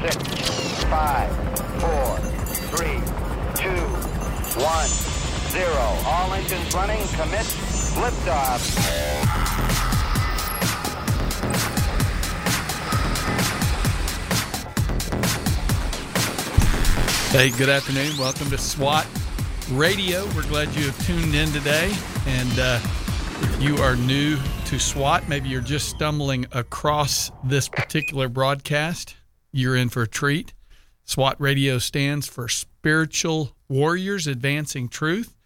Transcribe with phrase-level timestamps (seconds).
[0.00, 0.16] six,
[0.84, 1.30] five,
[1.78, 2.16] four,
[2.72, 2.96] three,
[3.54, 3.82] two,
[4.58, 4.88] one,
[5.50, 5.86] zero.
[6.06, 7.06] All engines running.
[7.08, 7.46] Commit.
[8.00, 8.60] Liftoff.
[17.30, 18.16] Hey, good afternoon.
[18.18, 19.06] Welcome to SWAT
[19.72, 20.24] Radio.
[20.34, 21.94] We're glad you have tuned in today.
[22.26, 22.80] And uh,
[23.42, 29.14] if you are new to SWAT, maybe you're just stumbling across this particular broadcast,
[29.52, 30.52] you're in for a treat.
[31.04, 35.36] SWAT Radio stands for Spiritual Warriors Advancing Truth.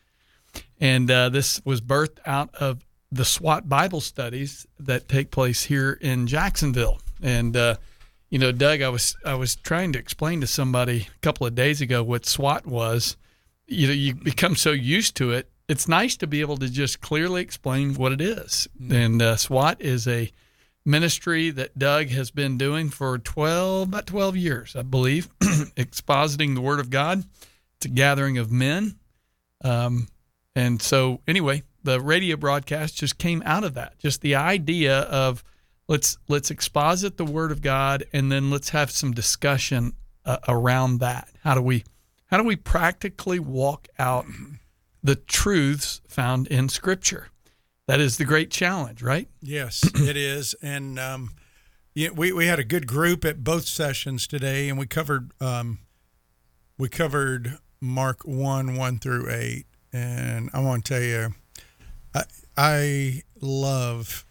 [0.80, 5.98] And uh, this was birthed out of the SWAT Bible studies that take place here
[6.00, 7.00] in Jacksonville.
[7.22, 7.76] And uh,
[8.28, 11.54] you know, Doug, I was I was trying to explain to somebody a couple of
[11.54, 13.16] days ago what SWAT was.
[13.66, 15.48] You know, you become so used to it.
[15.68, 18.68] It's nice to be able to just clearly explain what it is.
[18.78, 18.92] Mm-hmm.
[18.92, 20.30] And uh, SWAT is a
[20.84, 26.60] ministry that Doug has been doing for 12 about 12 years, I believe, expositing the
[26.60, 27.24] word of God.
[27.76, 28.96] It's a gathering of men.
[29.62, 30.08] Um,
[30.54, 33.98] and so anyway, the radio broadcast just came out of that.
[33.98, 35.42] Just the idea of
[35.88, 39.94] let's let's exposit the word of God and then let's have some discussion
[40.24, 41.28] uh, around that.
[41.42, 41.84] How do we
[42.26, 44.26] how do we practically walk out
[45.02, 47.28] the truths found in Scripture?
[47.86, 49.28] That is the great challenge, right?
[49.42, 51.30] Yes, it is, and um,
[51.94, 55.80] we we had a good group at both sessions today, and we covered um,
[56.78, 61.34] we covered Mark one one through eight, and I want to tell you,
[62.14, 62.24] I
[62.56, 64.24] I love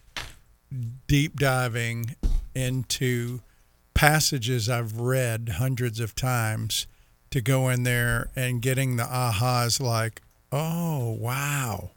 [1.06, 2.16] deep diving
[2.54, 3.40] into
[3.94, 6.86] passages I've read hundreds of times
[7.30, 11.90] to go in there and getting the ahas like, oh, wow.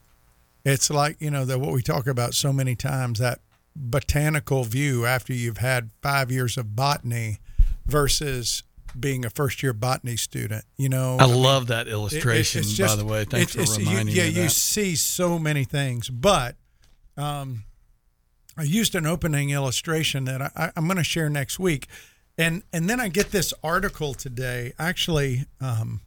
[0.68, 3.40] It's like, you know, that what we talk about so many times that
[3.74, 7.40] botanical view after you've had five years of botany
[7.86, 8.64] versus
[9.00, 10.66] being a first year botany student.
[10.76, 13.24] You know, I, I love mean, that illustration, it, just, by the way.
[13.24, 14.36] Thanks it, for reminding you, yeah, me.
[14.36, 16.58] Yeah, you see so many things, but
[17.16, 17.64] um,
[18.58, 21.88] I used an opening illustration that I, am going to share next week,
[22.38, 26.02] and and then I get this article today, actually um,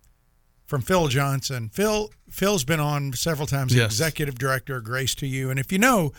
[0.71, 1.69] from Phil Johnson.
[1.69, 3.91] Phil Phil's been on several times, yes.
[3.91, 6.13] executive director of Grace to You, and if you know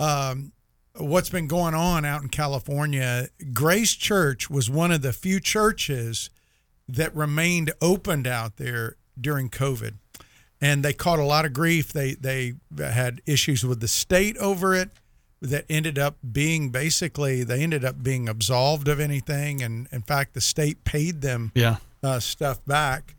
[0.00, 0.50] um,
[0.96, 6.28] what's been going on out in California, Grace Church was one of the few churches
[6.88, 9.94] that remained opened out there during COVID.
[10.60, 11.92] And they caught a lot of grief.
[11.92, 14.90] They they had issues with the state over it
[15.40, 20.32] that ended up being basically they ended up being absolved of anything and in fact
[20.32, 21.76] the state paid them yeah.
[22.02, 23.13] uh, stuff back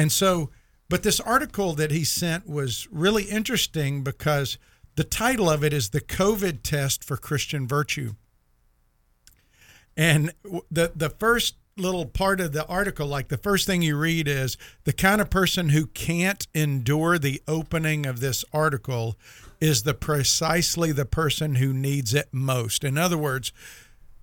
[0.00, 0.50] and so
[0.88, 4.58] but this article that he sent was really interesting because
[4.96, 8.14] the title of it is the covid test for christian virtue
[9.96, 10.32] and
[10.70, 14.56] the the first little part of the article like the first thing you read is
[14.84, 19.16] the kind of person who can't endure the opening of this article
[19.60, 22.82] is the precisely the person who needs it most.
[22.82, 23.52] In other words,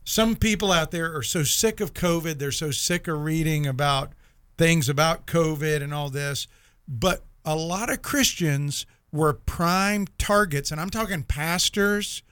[0.04, 4.14] some people out there are so sick of COVID, they're so sick of reading about
[4.58, 6.48] things about COVID and all this,
[6.88, 12.24] but a lot of Christians were prime targets, and I'm talking pastors,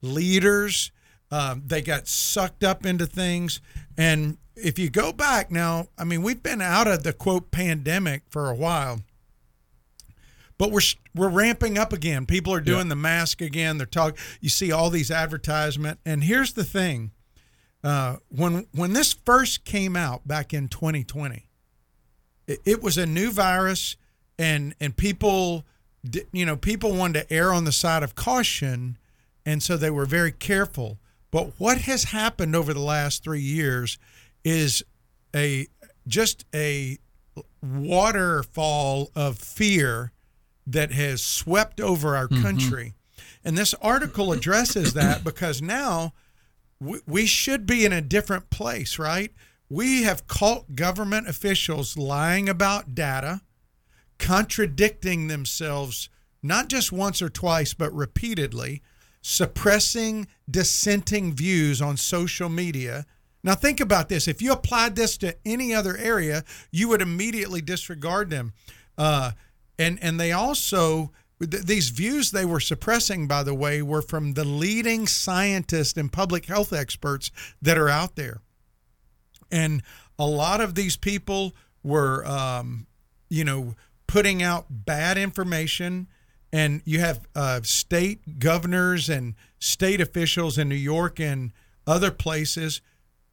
[0.00, 0.90] leaders.
[1.30, 3.60] Um, they got sucked up into things.
[3.96, 8.22] And if you go back now, I mean, we've been out of the quote pandemic
[8.28, 9.00] for a while
[10.62, 10.80] but we're
[11.12, 12.24] we're ramping up again.
[12.24, 12.90] People are doing yeah.
[12.90, 13.78] the mask again.
[13.78, 14.16] They're talking.
[14.40, 17.10] You see all these advertisement, and here's the thing:
[17.82, 21.48] uh, when when this first came out back in 2020,
[22.46, 23.96] it, it was a new virus,
[24.38, 25.64] and and people,
[26.32, 28.98] you know, people wanted to err on the side of caution,
[29.44, 30.98] and so they were very careful.
[31.30, 33.98] But what has happened over the last three years
[34.44, 34.82] is
[35.34, 35.66] a
[36.06, 36.98] just a
[37.62, 40.12] waterfall of fear
[40.66, 42.42] that has swept over our mm-hmm.
[42.42, 42.94] country.
[43.44, 46.12] And this article addresses that because now
[46.80, 49.32] we, we should be in a different place, right?
[49.72, 53.40] We have caught government officials lying about data,
[54.18, 56.10] contradicting themselves
[56.42, 58.82] not just once or twice, but repeatedly,
[59.22, 63.06] suppressing dissenting views on social media.
[63.42, 64.28] Now, think about this.
[64.28, 68.52] If you applied this to any other area, you would immediately disregard them.
[68.98, 69.30] Uh,
[69.78, 74.44] and and they also these views they were suppressing by the way were from the
[74.44, 77.30] leading scientists and public health experts
[77.62, 78.42] that are out there
[79.52, 79.82] and
[80.18, 81.54] a lot of these people
[81.84, 82.86] were um,
[83.28, 83.74] you know
[84.06, 86.08] putting out bad information
[86.52, 91.52] and you have uh, state governors and state officials in new york and
[91.86, 92.80] other places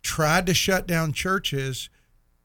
[0.01, 1.89] tried to shut down churches,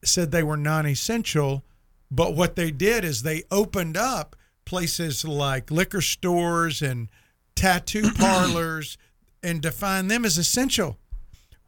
[0.03, 1.63] said they were non essential.
[2.11, 4.35] But what they did is they opened up
[4.65, 7.09] places like liquor stores and
[7.55, 8.97] tattoo parlors
[9.43, 10.97] and defined them as essential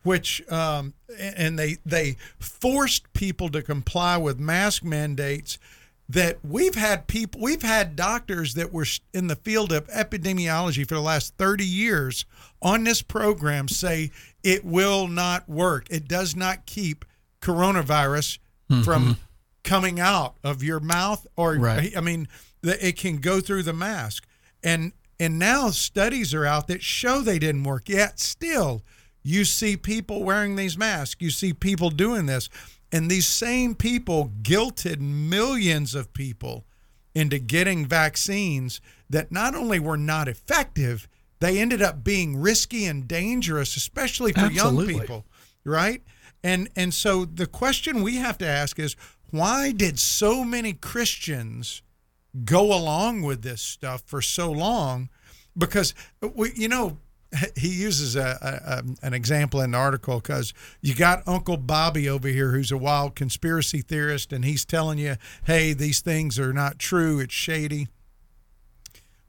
[0.07, 5.59] which um, and they they forced people to comply with mask mandates
[6.07, 10.95] that we've had people we've had doctors that were in the field of epidemiology for
[10.95, 12.23] the last 30 years
[12.61, 14.09] on this program say
[14.43, 17.03] it will not work it does not keep
[17.41, 18.39] coronavirus
[18.71, 18.83] mm-hmm.
[18.83, 19.17] from
[19.65, 21.97] coming out of your mouth or right.
[21.97, 22.29] i mean
[22.63, 24.25] it can go through the mask
[24.63, 28.81] and and now studies are out that show they didn't work yet still
[29.27, 32.49] you see people wearing these masks you see people doing this
[32.91, 36.65] and these same people guilted millions of people
[37.13, 38.79] into getting vaccines
[39.09, 41.07] that not only were not effective,
[41.39, 44.93] they ended up being risky and dangerous, especially for Absolutely.
[44.93, 45.25] young people,
[45.63, 46.01] right?
[46.43, 48.95] And and so the question we have to ask is
[49.31, 51.81] why did so many Christians
[52.45, 55.09] go along with this stuff for so long?
[55.57, 56.99] Because uh, we, you know,
[57.55, 62.27] he uses a, a, an example in the article because you got Uncle Bobby over
[62.27, 66.79] here who's a wild conspiracy theorist, and he's telling you, "Hey, these things are not
[66.79, 67.19] true.
[67.19, 67.87] It's shady."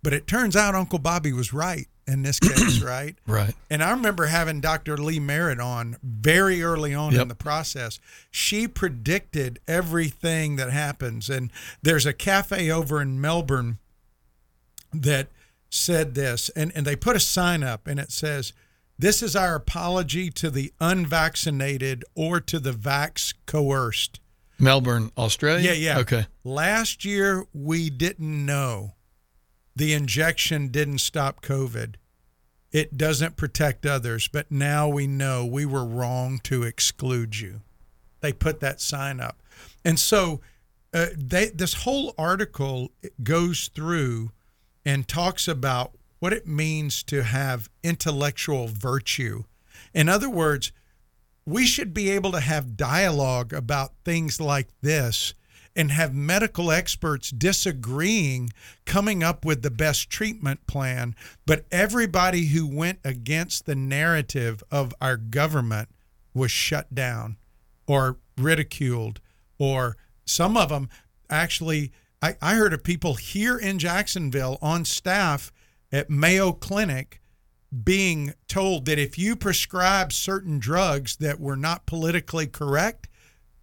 [0.03, 3.17] But it turns out Uncle Bobby was right in this case, right?
[3.27, 3.55] Right.
[3.69, 4.97] And I remember having Dr.
[4.97, 7.23] Lee Merritt on very early on yep.
[7.23, 8.01] in the process.
[8.31, 11.53] She predicted everything that happens, and
[11.83, 13.79] there's a cafe over in Melbourne
[14.93, 15.29] that
[15.71, 18.53] said this, and, and they put a sign up and it says,
[18.99, 24.21] This is our apology to the unvaccinated or to the vax coerced.
[24.59, 25.73] Melbourne, Australia?
[25.73, 25.99] Yeah, yeah.
[26.01, 26.27] Okay.
[26.43, 28.95] Last year, we didn't know
[29.77, 31.95] the injection didn't stop COVID.
[32.73, 37.63] It doesn't protect others, but now we know we were wrong to exclude you.
[38.21, 39.41] They put that sign up.
[39.85, 40.41] And so
[40.93, 42.91] uh, they, this whole article
[43.23, 44.33] goes through
[44.89, 49.43] and talks about what it means to have intellectual virtue.
[49.93, 50.73] In other words,
[51.45, 55.35] we should be able to have dialogue about things like this
[55.77, 58.49] and have medical experts disagreeing,
[58.87, 61.15] coming up with the best treatment plan.
[61.45, 65.91] But everybody who went against the narrative of our government
[66.33, 67.37] was shut down
[67.87, 69.21] or ridiculed,
[69.59, 70.89] or some of them
[71.29, 75.53] actually I, I heard of people here in Jacksonville on staff
[75.93, 77.21] at Mayo Clinic
[77.85, 83.09] being told that if you prescribe certain drugs that were not politically correct,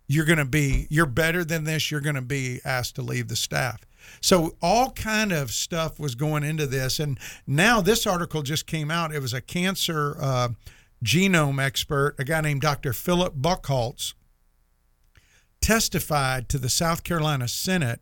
[0.08, 1.90] you're going to be you're better than this.
[1.90, 3.82] You're going to be asked to leave the staff.
[4.22, 8.92] So all kind of stuff was going into this, and now this article just came
[8.92, 9.14] out.
[9.14, 10.50] It was a cancer uh,
[11.04, 12.94] genome expert, a guy named Dr.
[12.94, 14.14] Philip Buckhaults,
[15.60, 18.02] testified to the South Carolina Senate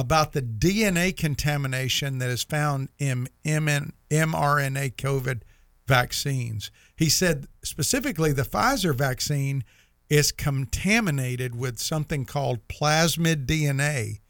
[0.00, 5.42] about the DNA contamination that is found in mRNA COVID
[5.86, 6.70] vaccines.
[6.96, 9.64] He said specifically the Pfizer vaccine
[10.08, 14.20] is contaminated with something called plasmid DNA.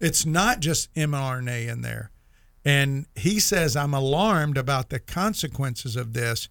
[0.00, 2.10] It's not just mRNA in there.
[2.64, 6.48] And he says, I'm alarmed about the consequences of this.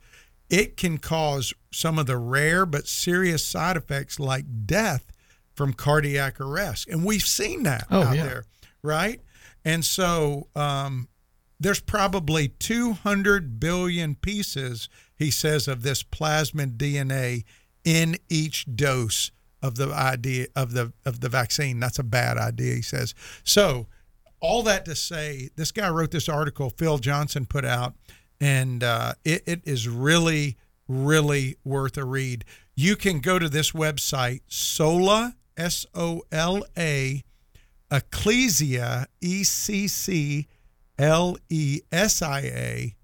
[0.49, 5.11] It can cause some of the rare but serious side effects like death
[5.55, 6.87] from cardiac arrest.
[6.87, 8.23] And we've seen that oh, out yeah.
[8.25, 8.43] there,
[8.83, 9.21] right?
[9.63, 11.07] And so um,
[11.59, 17.43] there's probably 200 billion pieces, he says, of this plasmid DNA
[17.83, 19.31] in each dose
[19.61, 21.79] of the idea of the of the vaccine.
[21.79, 23.15] That's a bad idea, he says.
[23.43, 23.87] So
[24.39, 27.95] all that to say, this guy wrote this article Phil Johnson put out,
[28.39, 30.57] and uh, it, it is really,
[30.87, 32.45] really worth a read.
[32.75, 37.23] You can go to this website, Sola S O L A,
[37.91, 40.47] Ecclesia, E C C
[40.97, 42.95] L E S I A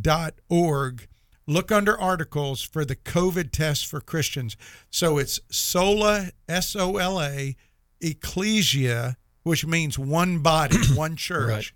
[0.00, 1.06] dot org.
[1.46, 4.56] Look under articles for the COVID test for Christians.
[4.90, 7.56] So it's Sola, S O L A,
[8.00, 11.72] Ecclesia, which means one body, one church, right.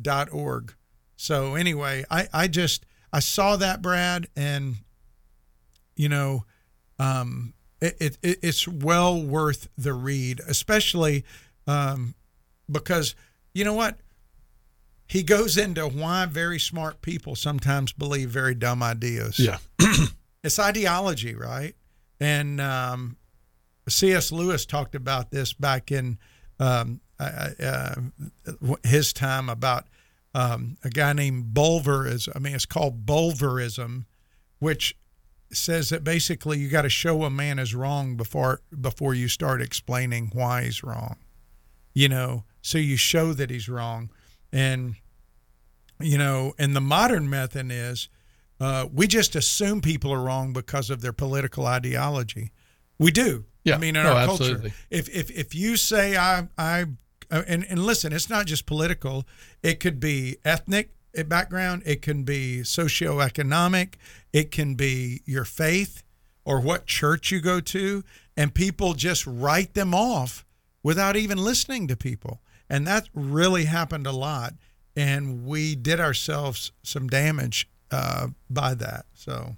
[0.00, 0.74] dot org.
[1.16, 4.76] So anyway, I, I just I saw that Brad and
[5.96, 6.44] you know
[6.98, 11.24] um, it, it, it's well worth the read, especially
[11.66, 12.14] um,
[12.70, 13.14] because
[13.54, 13.98] you know what?
[15.06, 19.38] He goes into why very smart people sometimes believe very dumb ideas.
[19.38, 19.58] Yeah.
[20.44, 21.74] it's ideology, right?
[22.20, 23.16] And um,
[23.88, 24.32] C.S.
[24.32, 26.18] Lewis talked about this back in
[26.60, 27.94] um, uh, uh,
[28.84, 29.86] his time about
[30.34, 32.06] um, a guy named Bulver.
[32.06, 34.04] Is I mean, it's called Bulverism,
[34.58, 34.94] which
[35.52, 39.62] says that basically you got to show a man is wrong before before you start
[39.62, 41.16] explaining why he's wrong.
[41.94, 44.10] You know, so you show that he's wrong,
[44.52, 44.94] and
[46.00, 48.08] you know, and the modern method is
[48.60, 52.52] uh, we just assume people are wrong because of their political ideology.
[52.98, 53.44] We do.
[53.64, 53.76] Yeah.
[53.76, 54.70] I mean, in Oh, our absolutely.
[54.70, 56.84] culture, if if if you say I I
[57.30, 59.26] uh, and and listen, it's not just political.
[59.62, 60.92] It could be ethnic
[61.26, 61.82] background.
[61.84, 63.94] It can be socioeconomic.
[64.32, 66.02] It can be your faith
[66.44, 68.02] or what church you go to,
[68.36, 70.44] and people just write them off
[70.82, 72.40] without even listening to people.
[72.70, 74.54] And that really happened a lot,
[74.96, 79.06] and we did ourselves some damage uh, by that.
[79.14, 79.56] So.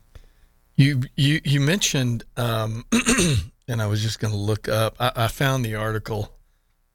[0.76, 2.86] You you you mentioned, um,
[3.68, 4.96] and I was just going to look up.
[4.98, 6.32] I, I found the article.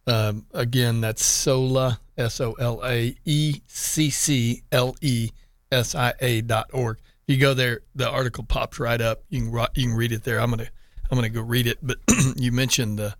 [0.08, 5.29] Um, again, that's Sola S O L A E C C L E
[5.72, 6.98] S I A dot org.
[7.27, 9.24] You go there, the article pops right up.
[9.29, 10.39] You can you can read it there.
[10.39, 10.67] I'm gonna
[11.10, 11.79] I'm gonna go read it.
[11.82, 11.98] But
[12.36, 13.15] you mentioned the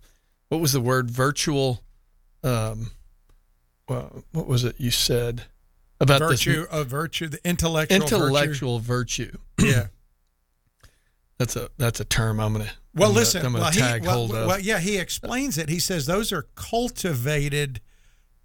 [0.48, 1.82] what was the word virtual?
[2.44, 2.92] Um,
[3.88, 5.44] well, what was it you said
[6.00, 9.32] about virtue of virtue, the intellectual intellectual virtue?
[9.32, 9.38] virtue.
[9.76, 9.86] Yeah.
[11.38, 13.44] That's a that's a term I'm gonna Well, I'm gonna- listen.
[13.44, 14.46] I'm gonna well, tag he, well, hold of.
[14.46, 15.68] well, yeah, he explains it.
[15.68, 17.80] He says those are cultivated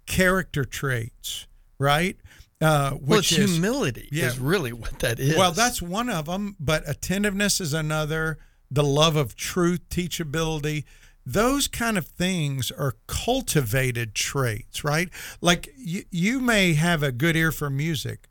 [0.04, 1.46] character traits,
[1.78, 2.18] right?
[2.62, 4.26] Uh, well, which it's is humility Yeah.
[4.26, 5.36] is really what that is.
[5.36, 6.56] well, that's one of them.
[6.60, 8.38] But attentiveness is another.
[8.70, 10.84] The love of truth, teachability,
[11.26, 15.08] those kind of things are cultivated traits, right?
[15.40, 18.28] Like you, you may have a good ear for music.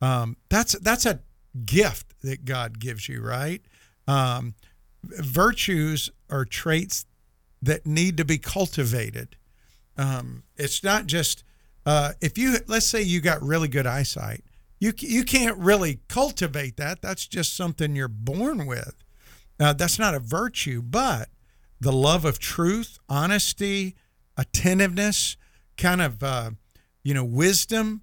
[0.00, 1.20] Um, that's that's a
[1.64, 3.62] gift that God gives you, right?
[4.06, 4.54] Um,
[5.02, 7.04] virtues are traits
[7.62, 9.36] that need to be cultivated.
[9.96, 11.44] Um, it's not just
[11.90, 14.44] uh, if you let's say you got really good eyesight,
[14.78, 17.02] you you can't really cultivate that.
[17.02, 19.02] That's just something you're born with.
[19.58, 21.30] That's not a virtue, but
[21.80, 23.96] the love of truth, honesty,
[24.36, 25.36] attentiveness,
[25.76, 26.50] kind of uh,
[27.02, 28.02] you know wisdom,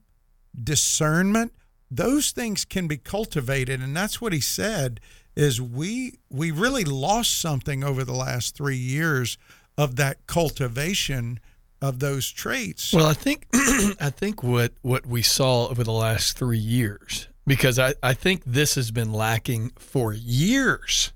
[0.62, 1.54] discernment.
[1.90, 5.00] Those things can be cultivated, and that's what he said.
[5.34, 9.38] Is we we really lost something over the last three years
[9.78, 11.40] of that cultivation
[11.82, 12.94] of those traits.
[12.94, 17.78] well, I think I think what what we saw over the last three years, because
[17.80, 21.14] I I think this has been lacking for years.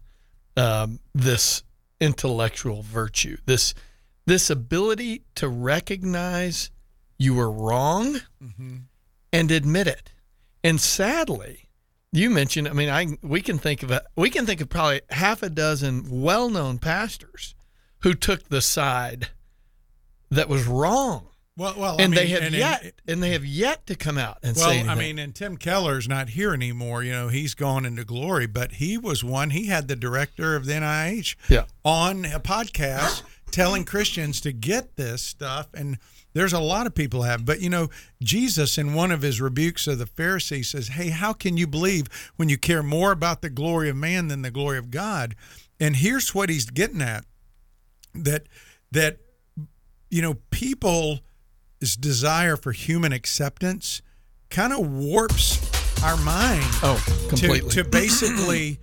[0.57, 1.63] Um, this
[1.99, 3.73] intellectual virtue, this
[4.25, 6.69] this ability to recognize
[7.17, 8.19] you were wrong
[9.31, 10.11] and admit it.
[10.63, 11.69] And sadly,
[12.11, 12.67] you mentioned.
[12.67, 15.49] I mean, I we can think of a we can think of probably half a
[15.49, 17.55] dozen well-known pastors
[17.99, 19.29] who took the side
[20.31, 23.85] that was wrong, well, well, I and they have and- yet and they have yet
[23.87, 24.89] to come out and Well, say anything.
[24.89, 27.03] I mean, and Tim Keller's not here anymore.
[27.03, 29.49] You know, he's gone into glory, but he was one.
[29.51, 31.65] He had the director of the NIH Yeah.
[31.83, 35.67] on a podcast telling Christians to get this stuff.
[35.73, 35.97] And
[36.33, 37.43] there's a lot of people have.
[37.45, 37.89] But, you know,
[38.23, 42.07] Jesus, in one of his rebukes of the Pharisees, says, Hey, how can you believe
[42.37, 45.35] when you care more about the glory of man than the glory of God?
[45.81, 47.25] And here's what he's getting at
[48.15, 48.43] that,
[48.91, 49.17] that,
[50.11, 51.21] you know, people's
[51.99, 54.03] desire for human acceptance
[54.51, 57.69] kind of warps our mind oh, to, completely.
[57.71, 58.79] to basically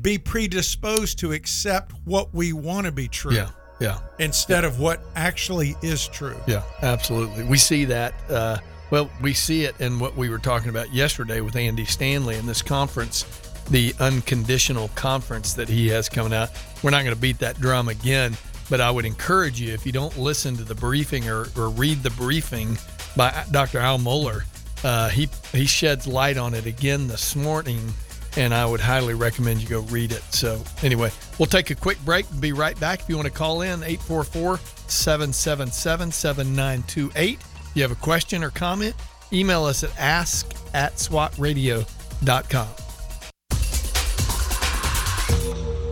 [0.00, 3.50] be predisposed to accept what we want to be true yeah,
[3.80, 3.98] yeah.
[4.18, 6.36] instead of what actually is true.
[6.46, 7.44] Yeah, absolutely.
[7.44, 8.14] We see that.
[8.30, 8.58] Uh,
[8.90, 12.46] well, we see it in what we were talking about yesterday with Andy Stanley in
[12.46, 13.24] this conference,
[13.70, 16.50] the unconditional conference that he has coming out.
[16.82, 18.36] We're not going to beat that drum again,
[18.70, 22.02] but I would encourage you if you don't listen to the briefing or, or read
[22.02, 22.78] the briefing
[23.16, 23.80] by Dr.
[23.80, 24.44] Al Mohler,
[24.84, 27.92] uh, he he sheds light on it again this morning.
[28.36, 30.22] And I would highly recommend you go read it.
[30.32, 33.00] So, anyway, we'll take a quick break and be right back.
[33.00, 37.40] If you want to call in, 844 777 7928.
[37.40, 38.94] If you have a question or comment,
[39.32, 42.68] email us at ask at swatradio.com.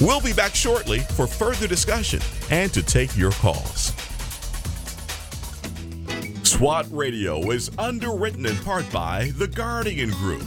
[0.00, 3.94] We'll be back shortly for further discussion and to take your calls.
[6.42, 10.44] SWAT Radio is underwritten in part by The Guardian Group.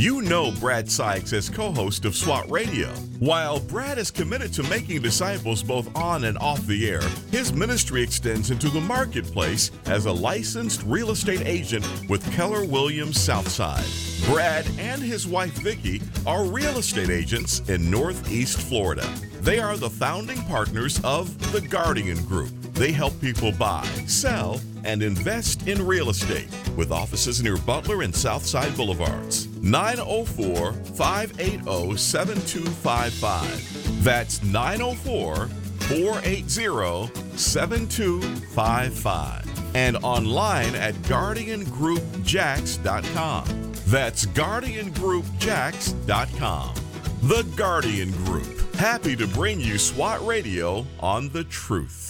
[0.00, 2.88] You know Brad Sykes as co host of SWAT Radio.
[3.18, 8.02] While Brad is committed to making disciples both on and off the air, his ministry
[8.02, 13.84] extends into the marketplace as a licensed real estate agent with Keller Williams Southside.
[14.24, 19.06] Brad and his wife Vicki are real estate agents in Northeast Florida.
[19.42, 22.48] They are the founding partners of the Guardian Group.
[22.72, 28.16] They help people buy, sell, and invest in real estate with offices near Butler and
[28.16, 29.49] Southside Boulevards.
[29.62, 34.04] 904 580 7255.
[34.04, 39.76] That's 904 480 7255.
[39.76, 43.72] And online at GuardianGroupJax.com.
[43.86, 46.74] That's GuardianGroupJax.com.
[47.22, 48.74] The Guardian Group.
[48.74, 52.09] Happy to bring you SWAT Radio on the truth.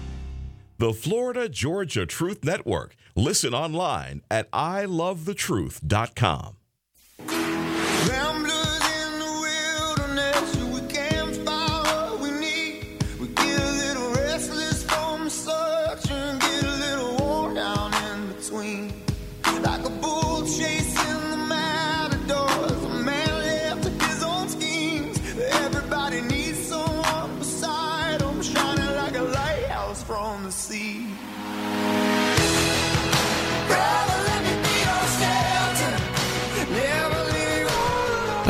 [0.81, 2.95] The Florida Georgia Truth Network.
[3.15, 6.55] Listen online at ilovethetruth.com.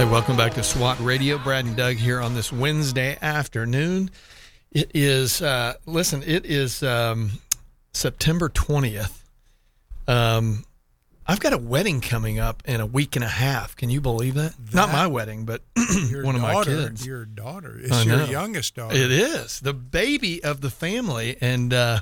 [0.02, 1.38] Hey, welcome back to SWAT Radio.
[1.38, 4.10] Brad and Doug here on this Wednesday afternoon.
[4.72, 7.34] It is, uh, listen, it is um,
[7.94, 9.22] September 20th.
[10.08, 10.66] Um,
[11.28, 13.76] I've got a wedding coming up in a week and a half.
[13.76, 14.56] Can you believe that?
[14.74, 15.62] Not my wedding, but
[16.10, 17.06] Your one of my daughter, kids.
[17.06, 17.80] Your daughter.
[17.80, 18.96] It's your youngest daughter.
[18.96, 22.00] It is the baby of the family, and uh,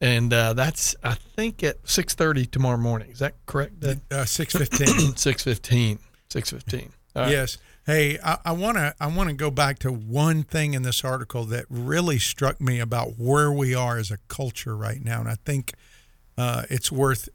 [0.00, 3.10] And uh, that's, I think, at 6.30 tomorrow morning.
[3.10, 3.82] Is that correct?
[4.12, 4.86] Uh, Six fifteen.
[4.86, 5.98] 6.15.
[6.30, 6.90] 6.15.
[7.16, 7.30] All right.
[7.32, 7.58] Yes.
[7.86, 11.44] Hey, I want to I want to go back to one thing in this article
[11.46, 15.36] that really struck me about where we are as a culture right now, and I
[15.44, 15.74] think
[16.38, 17.28] uh, it's worth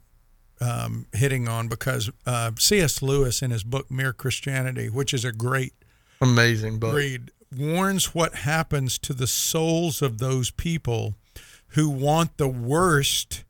[0.60, 3.00] um, hitting on because uh, C.S.
[3.00, 5.72] Lewis in his book Mere Christianity, which is a great
[6.20, 6.94] Amazing book.
[6.94, 11.14] read, warns what happens to the souls of those people
[11.68, 13.44] who want the worst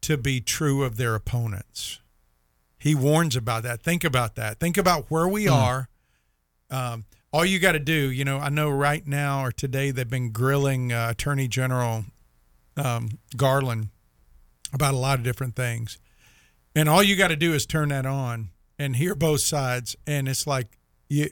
[0.00, 2.00] to be true of their opponents.
[2.78, 3.82] He warns about that.
[3.82, 4.58] Think about that.
[4.58, 5.88] Think about where we are.
[6.70, 10.08] Um, all you got to do, you know, I know right now or today they've
[10.08, 12.04] been grilling uh, Attorney General
[12.76, 13.88] um, Garland
[14.72, 15.98] about a lot of different things.
[16.74, 19.96] And all you got to do is turn that on and hear both sides.
[20.06, 20.78] And it's like,
[21.08, 21.30] you,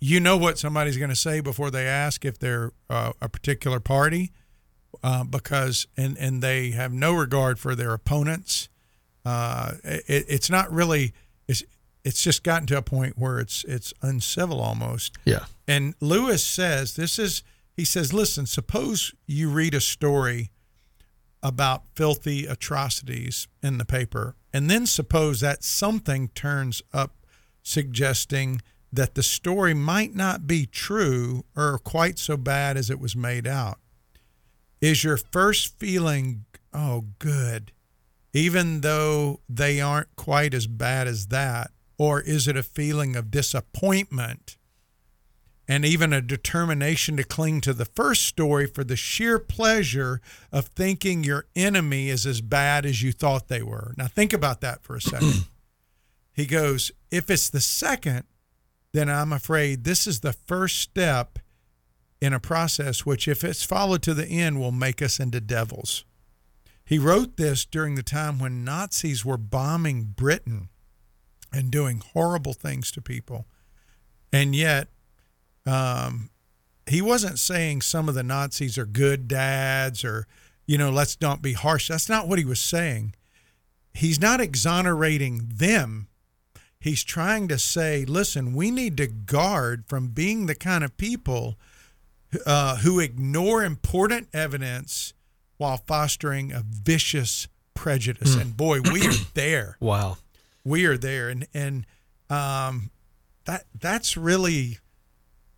[0.00, 3.80] you know what somebody's going to say before they ask if they're uh, a particular
[3.80, 4.32] party
[5.02, 8.68] uh, because and and they have no regard for their opponents
[9.24, 11.12] uh, it, it's not really
[12.04, 15.44] it's just gotten to a point where it's it's uncivil almost Yeah.
[15.68, 17.42] and Lewis says this is
[17.76, 20.50] he says listen suppose you read a story
[21.42, 27.14] about filthy atrocities in the paper and then suppose that something turns up
[27.62, 28.60] suggesting
[28.92, 33.46] that the story might not be true or quite so bad as it was made
[33.46, 33.78] out
[34.80, 37.72] is your first feeling oh good
[38.32, 43.30] even though they aren't quite as bad as that or is it a feeling of
[43.30, 44.56] disappointment
[45.68, 50.68] and even a determination to cling to the first story for the sheer pleasure of
[50.68, 53.92] thinking your enemy is as bad as you thought they were.
[53.98, 55.44] Now, think about that for a second.
[56.32, 58.24] he goes, If it's the second,
[58.94, 61.38] then I'm afraid this is the first step
[62.18, 66.06] in a process which, if it's followed to the end, will make us into devils.
[66.82, 70.70] He wrote this during the time when Nazis were bombing Britain
[71.52, 73.46] and doing horrible things to people.
[74.32, 74.88] And yet,
[75.66, 76.30] um,
[76.86, 80.26] he wasn't saying some of the Nazis are good dads or,
[80.66, 81.88] you know, let's not be harsh.
[81.88, 83.14] That's not what he was saying.
[83.92, 86.08] He's not exonerating them.
[86.80, 91.58] He's trying to say, listen, we need to guard from being the kind of people
[92.46, 95.12] uh, who ignore important evidence
[95.58, 98.34] while fostering a vicious prejudice.
[98.34, 100.16] And boy, we are there Wow.
[100.64, 101.86] We are there and and
[102.28, 102.90] um
[103.44, 104.78] that that's really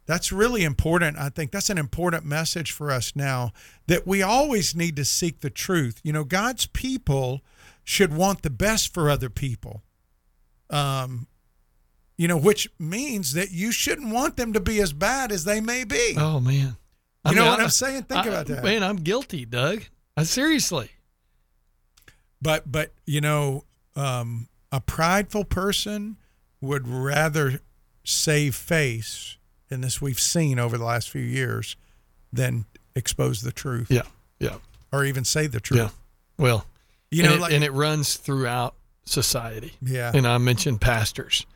[0.06, 3.52] that's really important i think that's an important message for us now
[3.86, 7.40] that we always need to seek the truth you know god's people
[7.84, 9.82] should want the best for other people
[10.70, 11.26] um
[12.16, 15.60] you know which means that you shouldn't want them to be as bad as they
[15.60, 16.76] may be Oh man.
[17.28, 18.02] You know what I'm saying?
[18.02, 18.64] Think I- about that.
[18.64, 19.84] Man, I'm guilty, Doug.
[20.16, 20.90] Uh, seriously.
[22.40, 26.16] but but you know um, a prideful person
[26.60, 27.60] would rather
[28.04, 29.36] save face
[29.70, 31.76] and this we've seen over the last few years
[32.32, 32.64] than
[32.96, 34.02] expose the truth Yeah.
[34.40, 34.56] Yeah.
[34.92, 35.88] or even say the truth Yeah.
[36.38, 36.66] Well,
[37.10, 39.72] you and know it, like and it runs throughout society.
[39.82, 41.46] yeah And I mentioned pastors,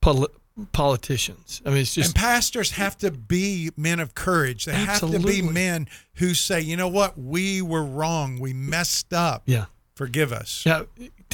[0.00, 0.28] poli-
[0.72, 1.62] politicians.
[1.64, 5.18] I mean, it's just and pastors have to be men of courage they have to
[5.18, 9.66] be men who say you know what we were wrong we messed up yeah.
[9.94, 10.82] forgive us Yeah,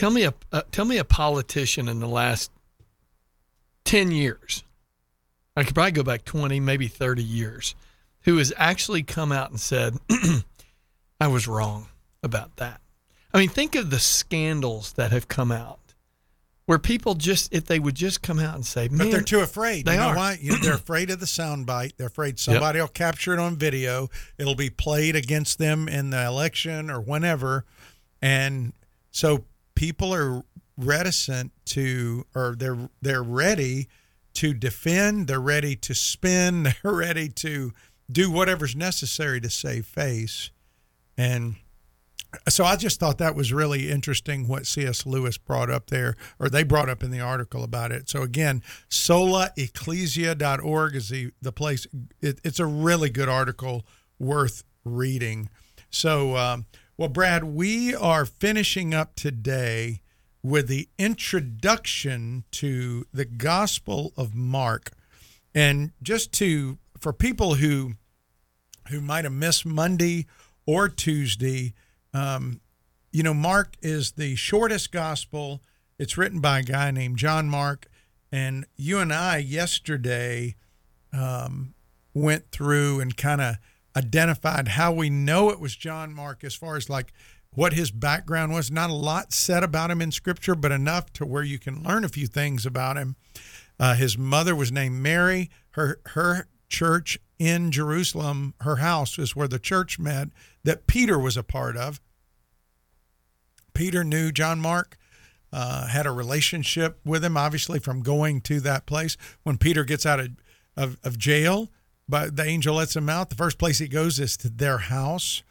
[0.00, 2.50] tell me a uh, tell me a politician in the last
[3.84, 4.64] ten years.
[5.54, 7.74] I could probably go back twenty, maybe thirty years,
[8.22, 9.98] who has actually come out and said,
[11.20, 11.88] "I was wrong
[12.22, 12.80] about that."
[13.34, 15.94] I mean, think of the scandals that have come out,
[16.64, 19.40] where people just if they would just come out and say, "Man, But they're too
[19.40, 19.84] afraid.
[19.84, 20.16] They you know are.
[20.16, 20.38] why?
[20.40, 21.96] You know, they're afraid of the soundbite.
[21.98, 24.08] They're afraid somebody will capture it on video.
[24.38, 27.66] It'll be played against them in the election or whenever.
[28.22, 28.72] And
[29.10, 29.44] so
[29.80, 30.42] people are
[30.76, 33.88] reticent to or they're they're ready
[34.34, 37.72] to defend, they're ready to spin, they're ready to
[38.12, 40.50] do whatever's necessary to save face.
[41.16, 41.56] And
[42.46, 45.06] so I just thought that was really interesting what C.S.
[45.06, 48.10] Lewis brought up there, or they brought up in the article about it.
[48.10, 51.86] So again, solaecclesia.org is the, the place.
[52.20, 53.86] It, it's a really good article
[54.18, 55.48] worth reading.
[55.88, 56.66] So, um,
[57.00, 60.02] well, Brad, we are finishing up today
[60.42, 64.90] with the introduction to the Gospel of Mark.
[65.54, 67.94] And just to, for people who,
[68.90, 70.26] who might have missed Monday
[70.66, 71.72] or Tuesday,
[72.12, 72.60] um,
[73.12, 75.62] you know, Mark is the shortest gospel.
[75.98, 77.86] It's written by a guy named John Mark.
[78.30, 80.54] And you and I yesterday
[81.14, 81.72] um,
[82.12, 83.56] went through and kind of
[83.96, 87.12] identified how we know it was John Mark as far as like
[87.52, 88.70] what his background was.
[88.70, 92.04] Not a lot said about him in scripture, but enough to where you can learn
[92.04, 93.16] a few things about him.
[93.78, 95.50] Uh, his mother was named Mary.
[95.70, 100.28] Her her church in Jerusalem, her house is where the church met
[100.62, 102.00] that Peter was a part of.
[103.72, 104.98] Peter knew John Mark,
[105.52, 109.16] uh, had a relationship with him, obviously from going to that place.
[109.42, 110.30] When Peter gets out of,
[110.76, 111.70] of, of jail,
[112.10, 113.30] but the angel lets him out.
[113.30, 115.42] The first place he goes is to their house.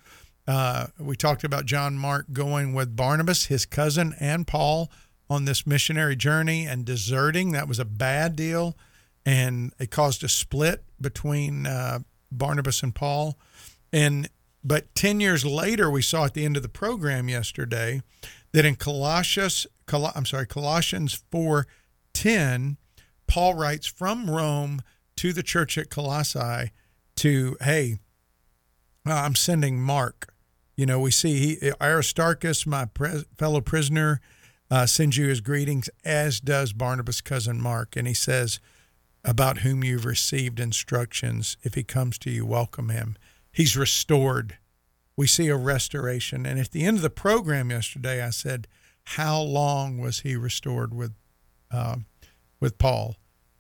[0.48, 4.92] Uh, we talked about John Mark going with Barnabas, his cousin, and Paul
[5.30, 7.52] on this missionary journey and deserting.
[7.52, 8.76] That was a bad deal,
[9.26, 12.00] and it caused a split between uh,
[12.32, 13.38] Barnabas and Paul.
[13.94, 14.30] And
[14.64, 18.02] but ten years later, we saw at the end of the program yesterday
[18.52, 21.68] that in Colossians, Col- I'm sorry, Colossians four
[22.14, 22.78] ten,
[23.28, 24.82] Paul writes from Rome
[25.20, 26.72] to the church at Colossae
[27.18, 28.00] to hey,
[29.06, 30.34] uh, I'm sending Mark.
[30.78, 32.88] You know, we see he, Aristarchus, my
[33.38, 34.22] fellow prisoner,
[34.72, 37.98] uh, sends you his greetings, as does Barnabas' cousin Mark.
[37.98, 38.62] And he says,
[39.26, 41.58] about whom you've received instructions.
[41.64, 43.18] If he comes to you, welcome him.
[43.52, 44.58] He's restored.
[45.18, 46.46] We see a restoration.
[46.46, 48.70] And at the end of the program yesterday, I said,
[49.04, 51.12] how long was he restored with,
[51.72, 52.06] um,
[52.62, 53.18] with Paul?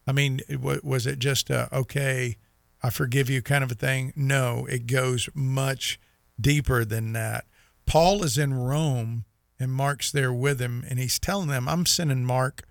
[0.08, 2.38] I mean, was it just a, okay,
[2.82, 4.14] I forgive you kind of a thing?
[4.16, 6.00] No, it goes much
[6.40, 7.46] deeper than that.
[7.86, 9.26] Paul is in Rome
[9.60, 12.64] and Mark's there with him, and he's telling them, I'm sending Mark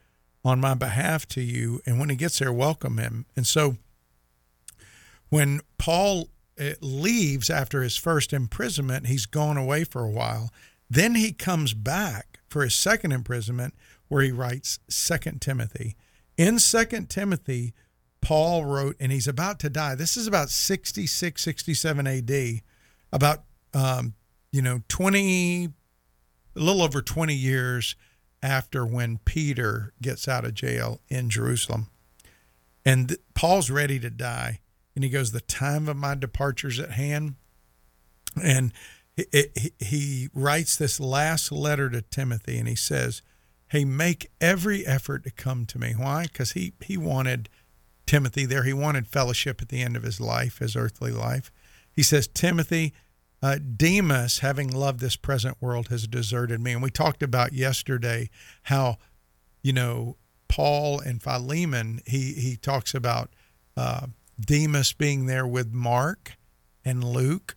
[0.45, 1.81] on my behalf to you.
[1.85, 3.27] And when he gets there, welcome him.
[3.37, 3.77] And so
[5.29, 10.51] When Paul uh, leaves after his first imprisonment, he's gone away for a while.
[10.88, 13.75] Then he comes back for his second imprisonment,
[14.09, 15.97] where he writes Second Timothy.
[16.38, 17.74] In Second Timothy,
[18.20, 19.96] Paul wrote, and he's about to die.
[19.96, 22.61] This is about 66, 67 AD,
[23.12, 23.42] about,
[23.74, 24.14] um,
[24.53, 25.70] you know, 20, a
[26.55, 27.96] little over 20 years
[28.40, 31.90] after when Peter gets out of jail in Jerusalem.
[32.85, 34.61] And th- Paul's ready to die.
[34.94, 37.35] And he goes, The time of my departure is at hand.
[38.40, 38.72] And
[39.81, 43.22] he, writes this last letter to Timothy and he says,
[43.70, 45.92] Hey, make every effort to come to me.
[45.92, 46.24] Why?
[46.24, 47.48] Because he, he wanted
[48.07, 48.64] Timothy there.
[48.64, 51.50] He wanted fellowship at the end of his life, his earthly life.
[51.92, 52.94] He says, Timothy,
[53.42, 56.72] uh, Demas, having loved this present world, has deserted me.
[56.72, 58.31] And we talked about yesterday
[58.64, 58.96] how,
[59.62, 60.16] you know,
[60.48, 63.31] Paul and Philemon, he, he talks about
[63.76, 64.07] uh,
[64.40, 66.37] Demas being there with Mark
[66.85, 67.54] and Luke.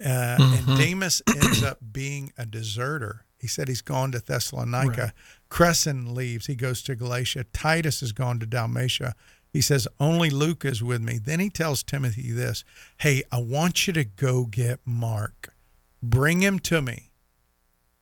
[0.00, 3.24] Uh, And Demas ends up being a deserter.
[3.42, 5.12] He said he's gone to Thessalonica.
[5.50, 6.46] Crescens leaves.
[6.46, 7.44] He goes to Galatia.
[7.52, 9.16] Titus has gone to Dalmatia.
[9.52, 11.18] He says, Only Luke is with me.
[11.18, 12.64] Then he tells Timothy this
[12.98, 15.52] Hey, I want you to go get Mark.
[16.00, 17.10] Bring him to me.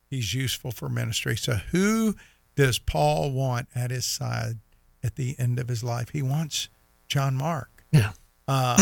[0.07, 1.35] He's useful for ministry.
[1.35, 2.15] So, who
[2.55, 4.59] does Paul want at his side
[5.03, 6.09] at the end of his life?
[6.09, 6.69] He wants
[7.07, 7.83] John Mark.
[7.91, 8.11] Yeah.
[8.47, 8.77] Um,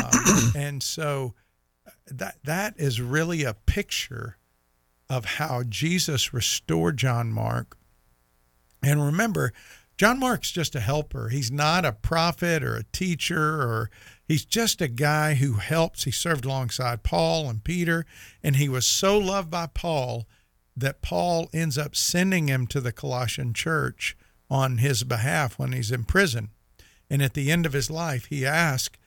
[0.58, 1.36] and so
[2.08, 4.39] that that is really a picture
[5.10, 7.78] of how Jesus restored John Mark.
[8.84, 9.54] And remember,
[9.98, 11.28] John Mark's just a helper.
[11.30, 13.90] He's not a prophet or a teacher or
[14.26, 16.06] he's just a guy who helps.
[16.06, 18.06] He served alongside Paul and Peter,
[18.42, 20.26] and he was so loved by Paul
[20.78, 24.16] that Paul ends up sending him to the Colossian church
[24.50, 26.52] on his behalf when he's in prison.
[27.10, 28.98] And at the end of his life, he asked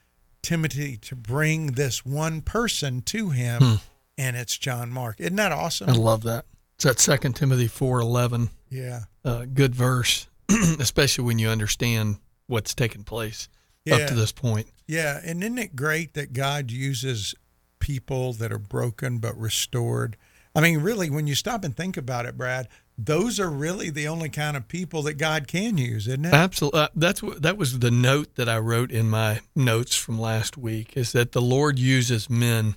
[0.43, 3.75] Timothy to bring this one person to him, hmm.
[4.17, 5.19] And it's John Mark.
[5.19, 5.89] Isn't that awesome?
[5.89, 6.45] I love that.
[6.75, 8.49] It's that Second Timothy four eleven.
[8.69, 9.01] Yeah.
[9.23, 10.27] Uh, good verse,
[10.79, 13.47] especially when you understand what's taken place
[13.85, 13.95] Yeah.
[13.97, 14.67] up to this point.
[14.87, 15.19] Yeah.
[15.23, 17.35] And isn't it great that God uses
[17.79, 20.17] people that are broken but restored?
[20.55, 24.07] I mean, really, when you stop and think about it, Brad, those are really the
[24.07, 26.33] only kind of people that God can use, isn't it?
[26.33, 26.79] Absolutely.
[26.81, 30.57] Uh, that's what that was the note that I wrote in my notes from last
[30.57, 32.75] week is that the Lord uses men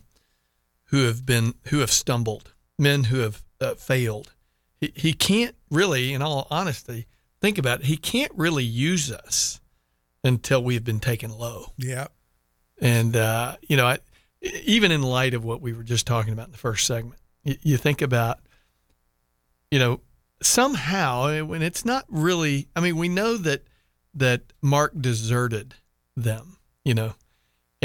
[0.86, 4.32] who have been who have stumbled, men who have uh, failed.
[4.80, 7.06] He, he can't really, in all honesty,
[7.40, 7.86] think about it.
[7.86, 9.60] He can't really use us
[10.22, 11.72] until we've been taken low.
[11.76, 12.08] Yeah.
[12.80, 13.98] And uh, you know, I,
[14.42, 17.56] even in light of what we were just talking about in the first segment, you,
[17.62, 18.38] you think about,
[19.70, 20.00] you know,
[20.42, 22.68] somehow when it's not really.
[22.76, 23.64] I mean, we know that
[24.14, 25.74] that Mark deserted
[26.16, 27.14] them, you know,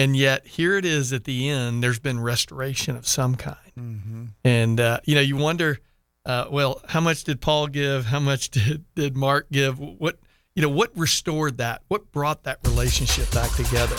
[0.01, 1.83] and yet here it is at the end.
[1.83, 4.25] There's been restoration of some kind, Mm-hmm.
[4.43, 5.79] and uh, you know, you wonder,
[6.25, 8.05] uh, well, how much did Paul give?
[8.05, 9.79] How much did did Mark give?
[9.79, 10.19] What
[10.55, 11.81] you know, what restored that?
[11.87, 13.95] What brought that relationship back together?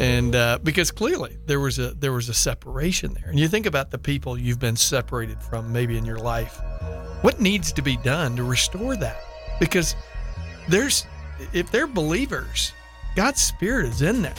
[0.00, 3.66] and uh, because clearly there was a there was a separation there and you think
[3.66, 6.60] about the people you've been separated from maybe in your life
[7.22, 9.18] what needs to be done to restore that
[9.58, 9.96] because
[10.68, 11.04] there's
[11.52, 12.72] if they're believers
[13.16, 14.36] god's spirit is in them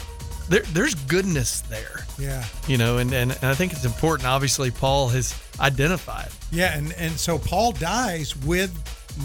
[0.49, 2.43] there, there's goodness there Yeah.
[2.67, 6.91] you know and, and, and i think it's important obviously paul has identified Yeah, and
[6.93, 8.71] and so Paul dies with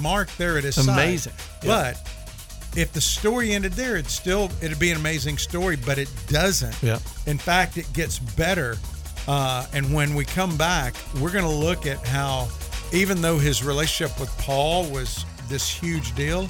[0.01, 0.89] Mark there at his side.
[0.93, 1.33] Amazing.
[1.63, 1.93] Yeah.
[1.95, 2.11] But
[2.77, 6.77] if the story ended there, it'd still it'd be an amazing story, but it doesn't.
[6.83, 6.99] Yeah.
[7.27, 8.77] In fact, it gets better.
[9.29, 12.49] Uh, and when we come back, we're going to look at how,
[12.93, 16.49] even though his relationship with Paul was this huge deal,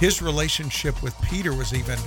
[0.00, 1.98] his relationship with Peter was even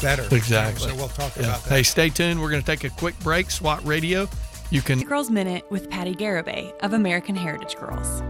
[0.00, 0.22] better.
[0.34, 1.44] exactly So we'll talk Yeah.
[1.44, 1.74] about that.
[1.74, 4.28] hey stay tuned we're going to take a quick break swat radio
[4.70, 8.22] you can Girls Minute with Patti Garibay of American Heritage Girls.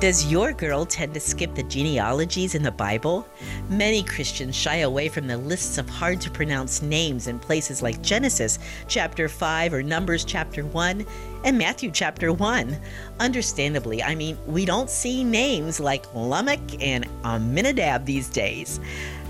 [0.00, 3.26] Does your girl tend to skip the genealogies in the Bible?
[3.70, 8.02] Many Christians shy away from the lists of hard to pronounce names in places like
[8.02, 11.06] Genesis chapter 5 or Numbers chapter 1
[11.44, 12.76] and Matthew chapter 1.
[13.20, 18.80] Understandably, I mean, we don't see names like Lamech and Amminadab these days.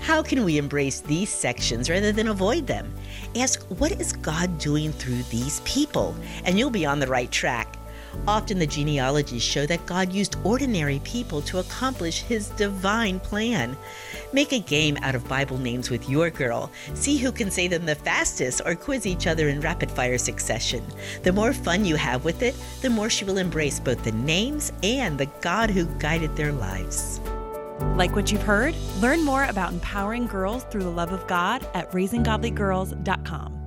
[0.01, 2.93] How can we embrace these sections rather than avoid them?
[3.35, 6.15] Ask, what is God doing through these people?
[6.45, 7.77] And you'll be on the right track.
[8.27, 13.77] Often the genealogies show that God used ordinary people to accomplish his divine plan.
[14.33, 16.71] Make a game out of Bible names with your girl.
[16.93, 20.83] See who can say them the fastest or quiz each other in rapid fire succession.
[21.23, 24.71] The more fun you have with it, the more she will embrace both the names
[24.83, 27.21] and the God who guided their lives.
[27.95, 28.75] Like what you've heard?
[28.99, 33.57] Learn more about empowering girls through the love of God at raisinggodlygirls.com.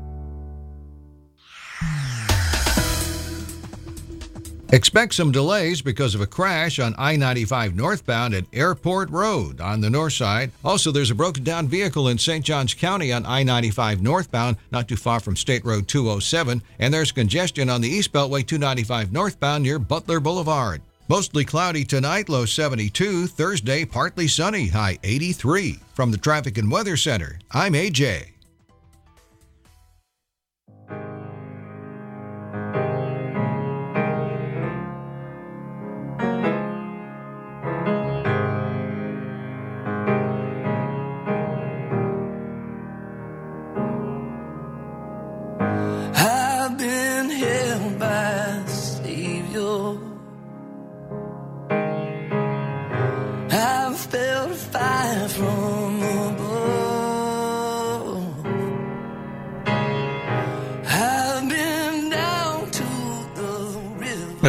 [4.73, 9.81] Expect some delays because of a crash on I 95 northbound at Airport Road on
[9.81, 10.53] the north side.
[10.65, 12.45] Also, there's a broken down vehicle in St.
[12.45, 16.63] Johns County on I 95 northbound, not too far from State Road 207.
[16.79, 20.83] And there's congestion on the East Beltway 295 northbound near Butler Boulevard.
[21.11, 23.27] Mostly cloudy tonight, low 72.
[23.27, 25.81] Thursday, partly sunny, high 83.
[25.93, 28.29] From the Traffic and Weather Center, I'm AJ.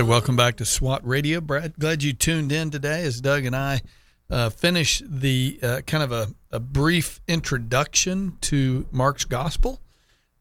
[0.02, 1.40] Hey, welcome back to SWAT Radio.
[1.42, 3.82] Brad, glad you tuned in today as Doug and I
[4.32, 9.80] uh, finish the uh, kind of a, a brief introduction to Mark's Gospel.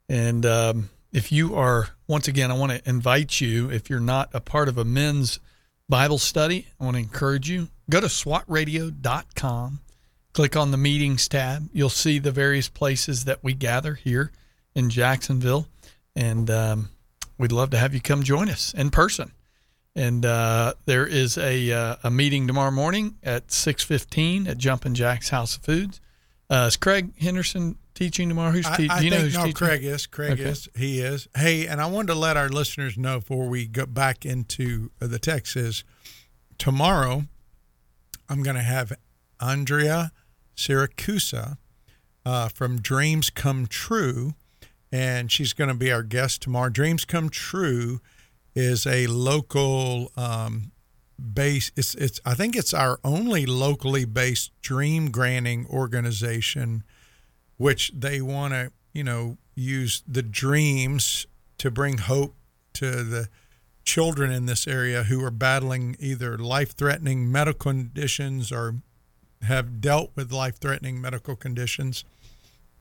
[0.09, 4.31] And um, if you are, once again, I want to invite you, if you're not
[4.33, 5.41] a part of a men's
[5.91, 9.81] Bible study, I want to encourage you, go to swatradio.com,
[10.33, 11.69] click on the meetings tab.
[11.75, 14.33] You'll see the various places that we gather here
[14.75, 15.67] in Jacksonville.
[16.17, 16.89] And um,
[17.37, 19.33] we'd love to have you come join us in person.
[19.97, 25.31] And uh, there is a, uh, a meeting tomorrow morning at 6.15 at Jumping Jax
[25.31, 26.01] House of Foods.
[26.49, 28.53] Uh, is Craig Henderson teaching tomorrow?
[28.53, 28.91] Who's I, teaching?
[28.91, 29.55] I you know think who's no, teaching?
[29.57, 30.07] Craig is.
[30.07, 30.45] Craig Okay.
[30.45, 30.69] is.
[30.77, 31.29] He is.
[31.37, 35.07] Hey, and I wanted to let our listeners know before we go back into uh,
[35.07, 35.85] the text is
[36.59, 37.25] tomorrow.
[38.29, 38.93] I'm going to have
[39.41, 40.13] Andrea
[40.57, 41.57] Siracusa
[42.25, 44.35] uh, from Dreams Come True,
[44.93, 46.69] and she's going to be our guest tomorrow.
[46.69, 48.01] Dreams Come True
[48.55, 50.73] is a local um,
[51.35, 51.73] base.
[51.77, 52.21] It's it's.
[52.25, 56.85] I think it's our only locally based dream granting organization
[57.61, 61.27] which they want to, you know, use the dreams
[61.59, 62.35] to bring hope
[62.73, 63.29] to the
[63.85, 68.77] children in this area who are battling either life threatening medical conditions or
[69.43, 72.03] have dealt with life threatening medical conditions.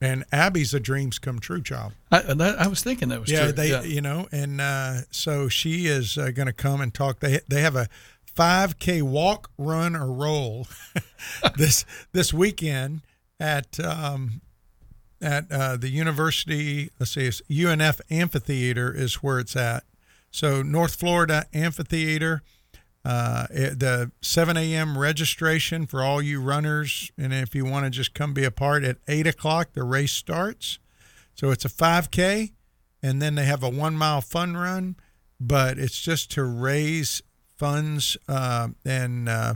[0.00, 1.92] And Abby's a dreams come true child.
[2.10, 3.38] I, that, I was thinking that was true.
[3.38, 3.52] yeah, true.
[3.52, 3.82] they, yeah.
[3.82, 7.20] you know, and uh, so she is uh, going to come and talk.
[7.20, 7.88] They they have a
[8.34, 10.66] 5K walk, run, or roll
[11.56, 13.02] this this weekend
[13.38, 14.40] at um,
[15.20, 16.90] at uh, the university.
[16.98, 19.84] Let's see, it's UNF Amphitheater is where it's at.
[20.30, 22.42] So North Florida Amphitheater.
[23.04, 24.98] Uh, it- the 7 a.m.
[24.98, 28.84] registration for all you runners, and if you want to just come be a part
[28.84, 30.78] at 8 o'clock, the race starts.
[31.34, 32.52] So it's a 5K,
[33.02, 34.96] and then they have a one mile fun run,
[35.40, 37.22] but it's just to raise
[37.56, 38.16] funds.
[38.28, 39.54] Uh, and, uh,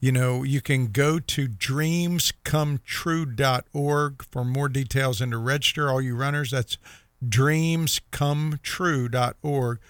[0.00, 6.14] you know, you can go to dreamscometrue.org for more details and to register all you
[6.16, 6.52] runners.
[6.52, 6.78] That's
[7.22, 9.80] dreamscometrue.org.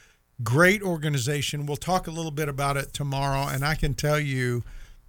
[0.43, 1.67] Great organization.
[1.67, 4.63] We'll talk a little bit about it tomorrow, and I can tell you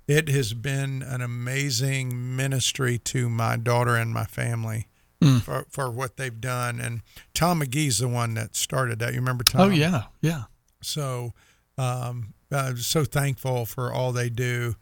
[0.07, 4.87] it has been an amazing ministry to my daughter and my family
[5.41, 6.79] for, for what they've done.
[6.79, 7.01] And
[7.33, 9.13] Tom McGee's the one that started that.
[9.13, 9.61] You remember Tom?
[9.61, 10.05] oh, yeah.
[10.21, 10.43] Yeah.
[10.81, 11.33] So,
[11.77, 14.75] um, uh, so thankful for all they do.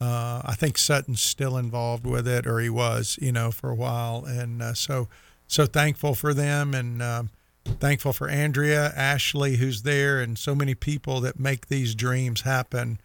[0.00, 3.74] Uh, I think Sutton's still involved with it, or he was, you know, for a
[3.74, 5.08] while, and uh, so
[5.46, 7.30] so thankful for them, and um,
[7.64, 13.00] thankful for Andrea, Ashley, who's there, and so many people that make these dreams happen.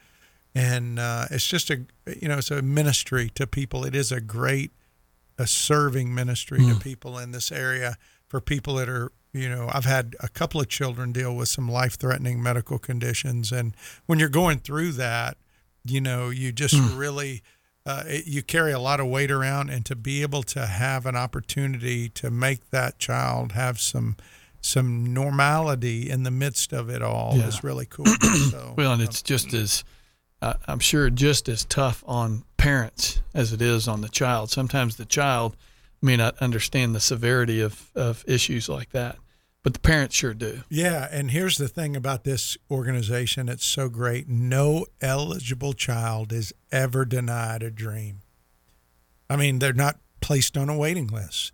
[0.56, 1.86] And uh, it's just a,
[2.20, 3.86] you know, it's a ministry to people.
[3.86, 4.72] It is a great,
[5.38, 9.86] a serving ministry to people in this area for people that are you know i've
[9.86, 14.58] had a couple of children deal with some life-threatening medical conditions and when you're going
[14.58, 15.38] through that
[15.86, 17.42] you know you just really
[17.86, 21.06] uh, it, you carry a lot of weight around and to be able to have
[21.06, 24.18] an opportunity to make that child have some
[24.62, 27.48] some normality in the midst of it all Yeah.
[27.48, 28.06] is really cool
[28.52, 29.84] so Well, and it's just as,
[30.42, 34.50] uh, I'm sure, just as tough on parents as it is on the child.
[34.52, 35.56] Sometimes the child
[36.02, 39.18] may not understand the severity of, of issues like that,
[39.64, 40.62] but the parents sure do.
[40.70, 44.28] Yeah, and here's the thing about this organization it's so great.
[44.30, 48.20] No eligible child is ever denied a dream.
[49.30, 51.52] I mean, they're not placed on a waiting list.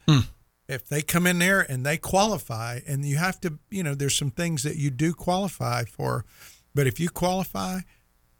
[0.73, 4.17] If they come in there and they qualify, and you have to, you know, there's
[4.17, 6.25] some things that you do qualify for,
[6.75, 7.81] but if you qualify,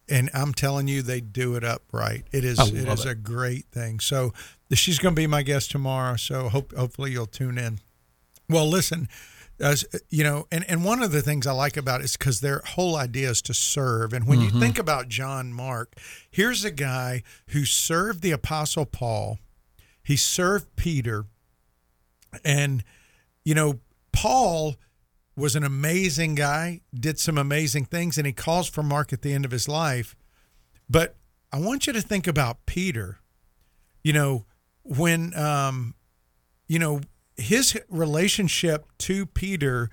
[0.10, 2.26] and I'm telling you, they do it up right.
[2.32, 3.10] It is it is it.
[3.12, 4.00] a great thing.
[4.00, 4.34] So
[4.74, 6.18] she's going to be my guest tomorrow.
[6.18, 7.80] So hope hopefully you'll tune in.
[8.50, 9.08] Well, listen,
[9.60, 12.42] As, you know, and, and one of the things I like about it is because
[12.42, 14.12] their whole idea is to serve.
[14.12, 14.60] And when you mm-hmm.
[14.60, 15.96] think about John Mark,
[16.30, 19.40] here's a guy who served the Apostle Paul,
[20.04, 21.26] he served Peter,
[22.44, 22.84] and,
[23.44, 23.80] you know,
[24.12, 24.76] Paul
[25.36, 29.34] was an amazing guy, did some amazing things, and he calls for Mark at the
[29.34, 30.16] end of his life.
[30.90, 31.16] But
[31.52, 33.20] I want you to think about Peter.
[34.04, 34.46] You know,
[34.84, 35.96] when um,
[36.68, 37.02] you know
[37.36, 39.90] his relationship to Peter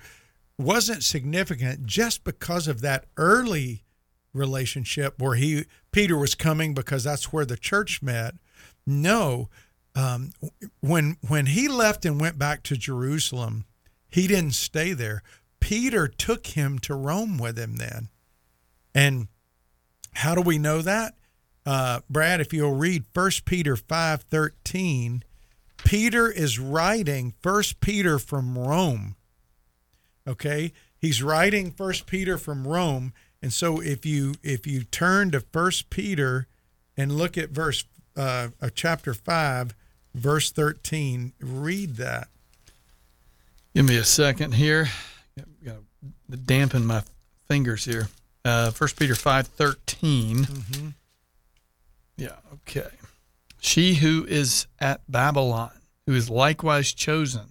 [0.57, 3.83] wasn't significant just because of that early
[4.33, 8.35] relationship where he Peter was coming because that's where the church met.
[8.85, 9.49] No,
[9.95, 10.31] um,
[10.79, 13.65] when when he left and went back to Jerusalem,
[14.09, 15.23] he didn't stay there.
[15.59, 18.09] Peter took him to Rome with him then,
[18.95, 19.27] and
[20.13, 21.15] how do we know that?
[21.65, 25.21] Uh, Brad, if you'll read 1 Peter 5.13,
[25.83, 29.15] Peter is writing 1 Peter from Rome.
[30.27, 30.73] Okay?
[30.97, 33.13] He's writing 1 Peter from Rome.
[33.41, 36.47] And so if you if you turn to 1 Peter
[36.95, 37.85] and look at verse
[38.15, 39.73] uh, chapter 5,
[40.13, 42.27] verse 13, read that.
[43.75, 44.89] Give me a second here.
[45.63, 45.77] Got
[46.29, 47.03] to dampen my
[47.47, 48.09] fingers here.
[48.43, 49.49] Uh, 1 Peter five
[52.17, 52.89] Yeah, okay.
[53.59, 55.71] She who is at Babylon,
[56.05, 57.49] who is likewise chosen,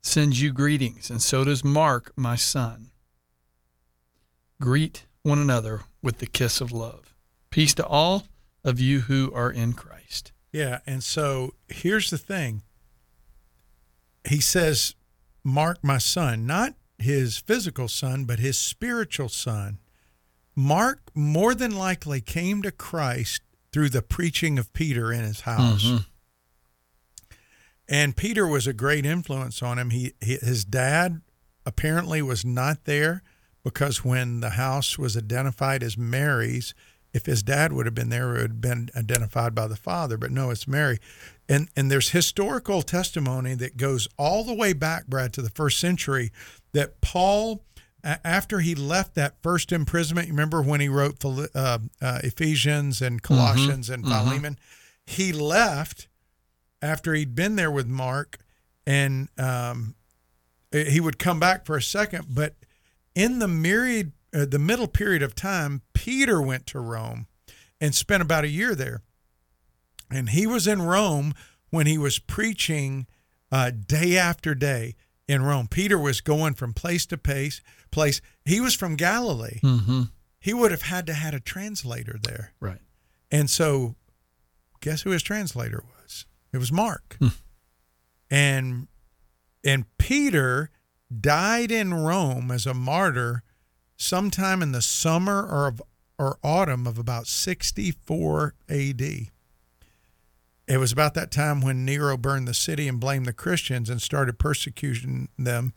[0.00, 2.90] sends you greetings, and so does Mark, my son.
[4.60, 7.14] Greet one another with the kiss of love.
[7.50, 8.24] Peace to all
[8.64, 10.32] of you who are in Christ.
[10.56, 12.62] Yeah, and so here's the thing.
[14.26, 14.94] He says,
[15.44, 19.80] Mark, my son, not his physical son, but his spiritual son.
[20.54, 25.84] Mark more than likely came to Christ through the preaching of Peter in his house.
[25.84, 27.34] Mm-hmm.
[27.86, 29.90] And Peter was a great influence on him.
[29.90, 31.20] He, he his dad
[31.66, 33.22] apparently was not there
[33.62, 36.72] because when the house was identified as Mary's,
[37.16, 40.18] if his dad would have been there, it would have been identified by the father.
[40.18, 40.98] But no, it's Mary.
[41.48, 45.80] And and there's historical testimony that goes all the way back, Brad, to the first
[45.80, 46.30] century,
[46.72, 47.64] that Paul,
[48.04, 51.78] after he left that first imprisonment, you remember when he wrote uh, uh,
[52.22, 54.58] Ephesians and Colossians and Philemon,
[55.06, 56.08] he left
[56.82, 58.38] after he'd been there with Mark,
[58.86, 59.94] and um,
[60.70, 62.26] he would come back for a second.
[62.28, 62.56] But
[63.14, 67.26] in the myriad, uh, the middle period of time, Peter went to Rome
[67.80, 69.02] and spent about a year there.
[70.10, 71.34] And he was in Rome
[71.70, 73.06] when he was preaching
[73.50, 74.94] uh, day after day
[75.26, 75.68] in Rome.
[75.68, 77.60] Peter was going from place to place.
[77.90, 78.20] Place.
[78.44, 79.60] He was from Galilee.
[79.62, 80.02] Mm-hmm.
[80.38, 82.52] He would have had to had a translator there.
[82.60, 82.80] Right.
[83.30, 83.96] And so,
[84.80, 86.26] guess who his translator was?
[86.52, 87.16] It was Mark.
[88.30, 88.88] And
[89.64, 90.70] and Peter
[91.20, 93.42] died in Rome as a martyr
[93.96, 95.82] sometime in the summer or of,
[96.18, 99.02] or autumn of about 64 AD.
[100.68, 104.02] It was about that time when Nero burned the city and blamed the Christians and
[104.02, 105.74] started persecuting them.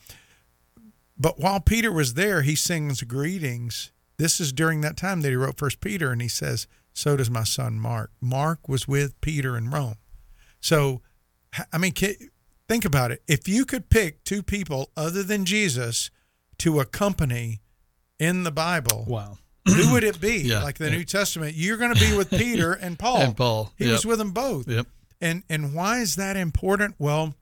[1.18, 3.92] But while Peter was there, he sings greetings.
[4.18, 7.30] This is during that time that he wrote First Peter, and he says, "So does
[7.30, 9.98] my son Mark." Mark was with Peter in Rome.
[10.60, 11.02] So,
[11.72, 13.22] I mean, think about it.
[13.28, 16.10] If you could pick two people other than Jesus
[16.60, 17.62] to accompany
[18.20, 19.38] in the Bible, Wow.
[19.68, 20.38] who would it be?
[20.44, 20.62] Yeah.
[20.64, 23.18] Like the New Testament, you're going to be with Peter and Paul.
[23.22, 23.94] And Paul, He yep.
[23.94, 24.68] was with them both.
[24.68, 24.88] Yep.
[25.22, 26.96] And and why is that important?
[26.98, 27.34] Well,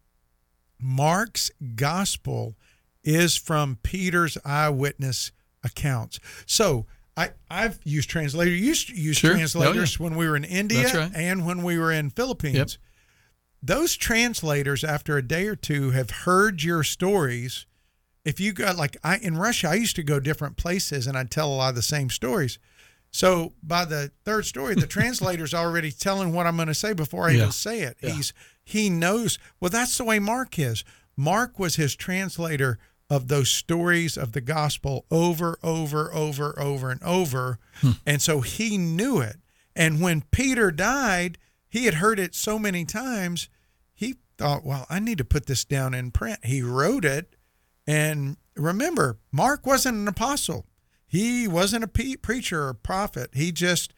[0.80, 2.56] Mark's gospel
[3.04, 5.32] is from Peter's eyewitness
[5.64, 6.20] accounts.
[6.46, 8.52] So I, I've used translator.
[8.52, 9.32] You used use Sure.
[9.32, 11.12] Oh, translators when we were in India right.
[11.16, 12.56] and when we were in Philippines.
[12.56, 12.70] Yep.
[13.64, 17.66] Those translators, after a day or two, have heard your stories.
[18.28, 21.32] If you got like I in Russia, I used to go different places and I'd
[21.32, 22.60] tell a lot of the same stories.
[23.10, 27.28] So by the third story, the translator's already telling what I'm going to say before
[27.28, 27.38] I Yeah.
[27.38, 27.98] even say it.
[28.02, 28.10] Yeah.
[28.12, 28.34] He's
[28.66, 29.40] he knows.
[29.62, 30.84] Well, that's the way Mark is.
[31.16, 32.78] Mark was his translator
[33.10, 37.92] of those stories of the gospel over, over, over, over, and over, Hmm.
[38.06, 39.38] and so he knew it.
[39.74, 41.38] And when Peter died,
[41.70, 43.48] he had heard it so many times.
[43.96, 47.37] He thought, "Well, I need to put this down in print." He wrote it,
[47.88, 50.66] and remember, Mark wasn't an apostle.
[51.08, 53.30] He wasn't a preacher or prophet.
[53.34, 53.94] He just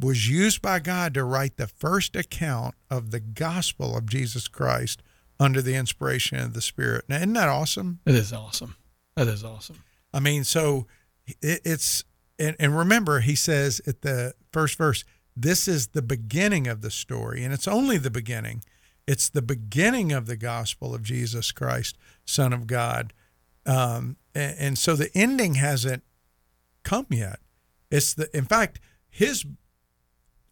[0.00, 5.02] was used by God to write the first account of the gospel of Jesus Christ
[5.38, 7.04] under the inspiration of the Spirit.
[7.08, 8.00] Now, isn't that awesome?
[8.06, 8.76] It is awesome.
[9.14, 9.82] That is awesome.
[10.12, 10.86] I mean, so
[11.26, 12.04] it, it's,
[12.38, 15.04] and, and remember, he says at the first verse,
[15.36, 18.62] this is the beginning of the story, and it's only the beginning.
[19.06, 23.12] It's the beginning of the gospel of Jesus Christ, Son of God,
[23.66, 26.02] um, and, and so the ending hasn't
[26.82, 27.40] come yet.
[27.90, 29.44] It's the in fact his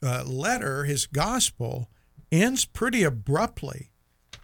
[0.02, 1.88] uh, letter, his gospel,
[2.30, 3.90] ends pretty abruptly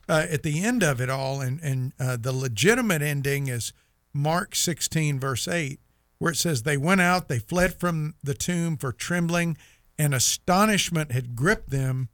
[0.09, 3.73] uh, at the end of it all, and and uh, the legitimate ending is
[4.13, 5.81] Mark 16 verse 8,
[6.19, 9.57] where it says they went out, they fled from the tomb for trembling,
[9.99, 12.09] and astonishment had gripped them.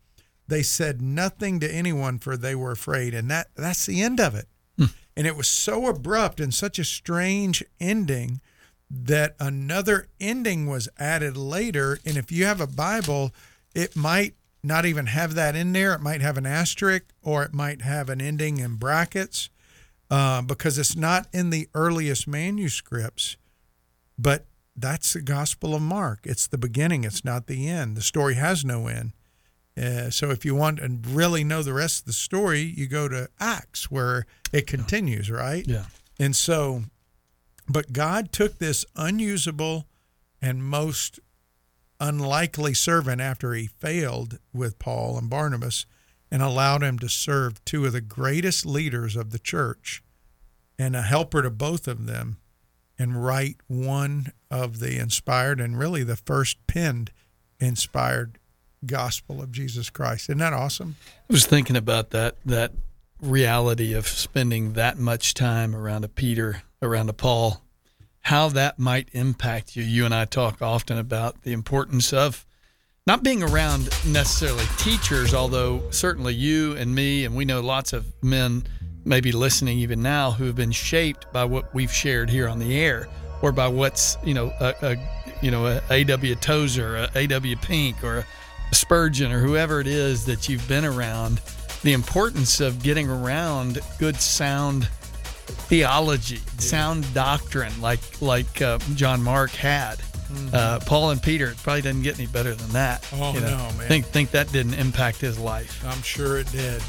[0.47, 4.35] They said nothing to anyone, for they were afraid, and that that's the end of
[4.35, 4.49] it.
[5.17, 8.41] And it was so abrupt and such a strange ending
[8.91, 11.99] that another ending was added later.
[12.05, 13.33] And if you have a Bible,
[13.75, 15.95] it might not even have that in there.
[15.95, 19.51] It might have an asterisk or it might have an ending in brackets
[20.11, 23.37] uh, because it's not in the earliest manuscripts.
[24.19, 24.47] But
[24.77, 26.21] that's the Gospel of Mark.
[26.25, 27.97] It's the beginning, it's not the end.
[27.97, 29.13] The story has no end.
[29.77, 33.09] Uh, so if you want and really know the rest of the story, you go
[33.09, 35.67] to Acts where it continues, right?
[35.67, 35.87] Yeah.
[36.19, 36.85] And so,
[37.69, 39.87] but God took this unusable
[40.41, 41.19] and most
[41.99, 45.87] unlikely servant after he failed with Paul and Barnabas
[46.31, 50.03] and allowed him to serve two of the greatest leaders of the church
[50.79, 52.39] and a helper to both of them
[52.99, 57.11] and write one of the inspired and really the first penned
[57.61, 58.39] inspired
[58.87, 60.29] gospel of Jesus Christ.
[60.29, 60.97] Isn't that awesome?
[61.31, 62.73] I was thinking about that that
[63.21, 67.63] reality of spending that much time around a Peter, around a Paul,
[68.23, 69.83] how that might impact you.
[69.83, 72.45] You and I talk often about the importance of
[73.07, 78.07] not being around necessarily teachers, although certainly you and me, and we know lots of
[78.23, 78.65] men
[79.05, 82.79] maybe listening even now who have been shaped by what we've shared here on the
[82.79, 83.07] air
[83.43, 84.97] or by what's, you know, a, a
[85.43, 86.35] you know, a A.W.
[86.37, 87.57] Tozer, a A.W.
[87.57, 88.27] Pink, or a
[88.75, 91.41] Spurgeon, or whoever it is that you've been around,
[91.83, 94.89] the importance of getting around good sound
[95.69, 100.01] theology, sound doctrine, like like uh, John Mark had.
[100.53, 103.03] Uh, Paul and Peter it probably doesn't get any better than that.
[103.03, 103.23] Mm-hmm.
[103.23, 103.57] Oh, you know.
[103.57, 103.89] no, man.
[103.89, 105.85] Think think that didn't impact his life.
[105.87, 106.83] I'm sure it did.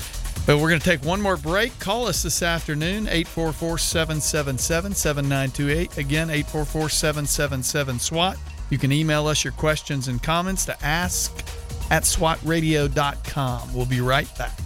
[0.46, 1.78] But we're going to take one more break.
[1.80, 5.98] Call us this afternoon, 844 777 7928.
[5.98, 8.38] Again, 844 777 SWAT.
[8.70, 11.36] You can email us your questions and comments to ask
[11.92, 13.74] at swatradio.com.
[13.74, 14.58] We'll be right back.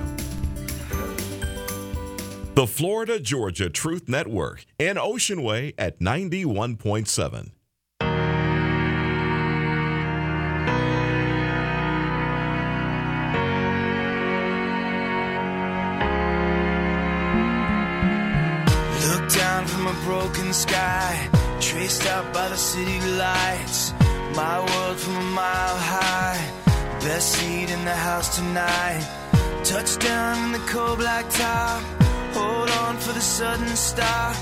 [2.56, 7.52] The Florida Georgia Truth Network and Ocean Way at 91.7.
[20.06, 21.28] broken sky,
[21.60, 23.92] traced out by the city lights.
[24.36, 26.40] My world from a mile high,
[27.02, 29.04] best seat in the house tonight.
[29.64, 31.82] Touchdown in the cold black top,
[32.36, 34.36] hold on for the sudden stop.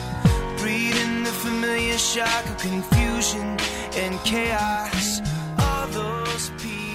[0.57, 3.57] Breathing the familiar shock of confusion
[3.95, 5.21] and chaos.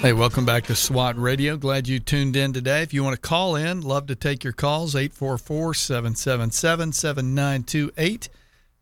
[0.03, 1.57] Hey, welcome back to SWAT Radio.
[1.57, 2.83] Glad you tuned in today.
[2.83, 8.29] If you want to call in, love to take your calls, 844 777 7928.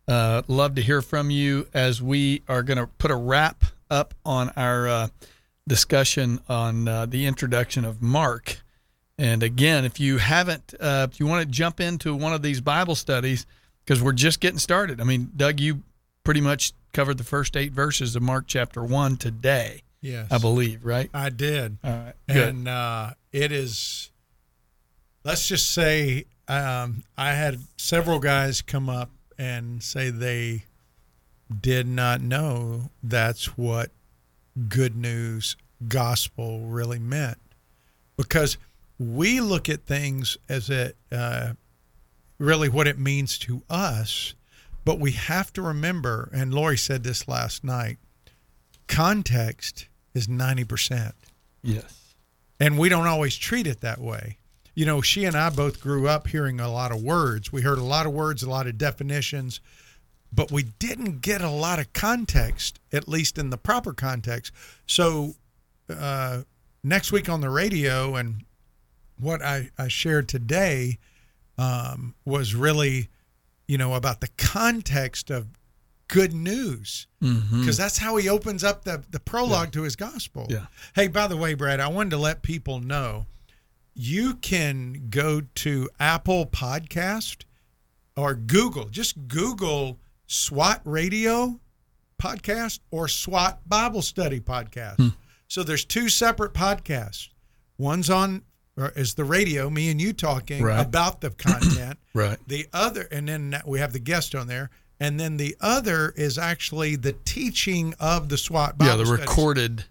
[0.09, 4.14] Uh, Love to hear from you as we are going to put a wrap up
[4.24, 5.09] on our uh,
[5.68, 8.61] discussion on uh, the introduction of Mark.
[9.18, 12.61] And again, if you haven't, uh, if you want to jump into one of these
[12.61, 13.46] Bible studies,
[13.84, 15.00] because we're just getting started.
[15.00, 15.82] I mean, Doug, you
[16.24, 19.82] pretty much covered the first eight verses of Mark chapter one today.
[20.00, 20.30] Yes.
[20.30, 21.09] I believe, right?
[21.14, 21.78] I did.
[21.82, 22.14] All right.
[22.28, 22.48] Good.
[22.48, 24.11] and uh, it is
[25.24, 30.64] let's just say um, i had several guys come up and say they
[31.61, 33.91] did not know that's what
[34.68, 35.57] good news
[35.87, 37.39] gospel really meant
[38.16, 38.57] because
[38.99, 41.53] we look at things as it uh,
[42.39, 44.34] really what it means to us
[44.84, 47.99] but we have to remember and lori said this last night
[48.89, 51.12] context is 90%
[51.62, 52.14] yes.
[52.59, 54.39] and we don't always treat it that way.
[54.77, 57.51] You know, she and I both grew up hearing a lot of words.
[57.51, 59.61] We heard a lot of words, a lot of definitions,
[60.33, 64.53] but we didn't get a lot of context, at least in the proper context.
[64.87, 65.35] So,
[65.89, 66.43] uh,
[66.85, 68.45] next week on the radio, and
[69.18, 70.99] what I, I shared today
[71.57, 73.09] um, was really,
[73.66, 75.47] you know, about the context of
[76.09, 77.07] good news
[77.61, 80.47] because that's how he opens up the, the prologue to his gospel.
[80.51, 80.66] Yeah.
[80.95, 83.27] Hey, by the way, Brad, I wanted to let people know
[83.99, 87.44] you can go to Apple Podcast
[88.16, 88.84] or Google.
[88.90, 91.59] Just Google SWAT Radio
[92.20, 94.97] podcast or SWAT Bible Study podcast.
[94.97, 95.09] Hmm.
[95.49, 97.28] So there's two separate podcasts.
[97.78, 98.42] One's on
[98.78, 100.78] or is the radio, me and you talking Right.
[100.84, 101.99] about the content.
[102.12, 102.36] Right.
[102.47, 104.68] The other, and then we have the guest on there.
[105.01, 109.20] And then the other is actually the teaching of the SWAT Bible yeah, the studies.
[109.26, 109.84] recorded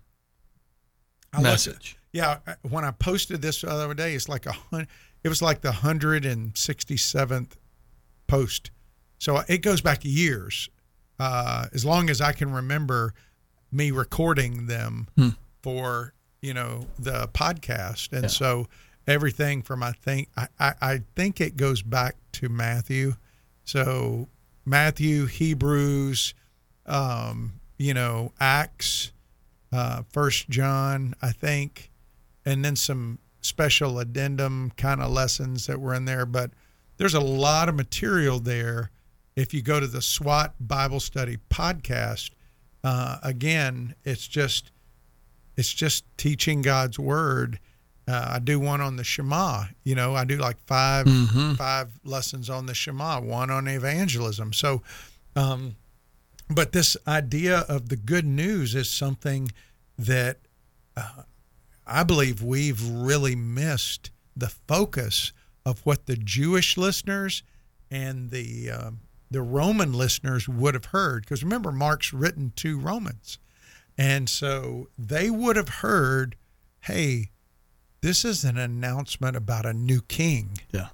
[1.34, 1.98] I message.
[2.16, 4.56] Yeah, when I posted this the other day, it's like a
[5.22, 7.58] it was like the hundred and sixty seventh
[8.26, 8.72] post.
[9.20, 10.70] So it goes back years,
[11.20, 13.14] uh, as long as I can remember
[13.70, 15.08] me recording them
[15.62, 18.28] for you know the podcast, and Yeah.
[18.30, 18.68] so
[19.06, 23.16] everything from I think I, I, I think it goes back to Matthew,
[23.66, 24.30] so
[24.64, 26.34] Matthew, Hebrews,
[26.86, 29.12] um, you know Acts,
[29.74, 31.92] uh, First John, I think,
[32.46, 36.26] and then some special addendum kind of lessons that were in there.
[36.26, 36.52] But
[36.98, 38.92] there's a lot of material there.
[39.36, 42.32] If you go to the SWAT Bible Study podcast,
[42.84, 44.72] uh, again, it's just
[45.58, 47.60] it's just teaching God's word.
[48.08, 49.64] Uh, I do one on the Shema.
[49.84, 51.08] You know, I do like 5
[51.58, 54.54] five lessons on the Shema, one on evangelism.
[54.54, 54.84] So,
[55.36, 55.76] um,
[56.50, 59.52] but this idea of the good news is something
[59.98, 60.38] that
[60.96, 61.24] uh,
[61.88, 65.32] I believe we've really missed the focus
[65.66, 67.44] of what the Jewish listeners
[67.92, 69.00] and the um,
[69.32, 71.24] the Roman listeners would have heard.
[71.24, 73.38] Because remember, Mark's written to Romans,
[73.98, 76.36] and so they would have heard,
[76.82, 77.32] "Hey,
[78.02, 80.90] this is an announcement about a new king." Yeah.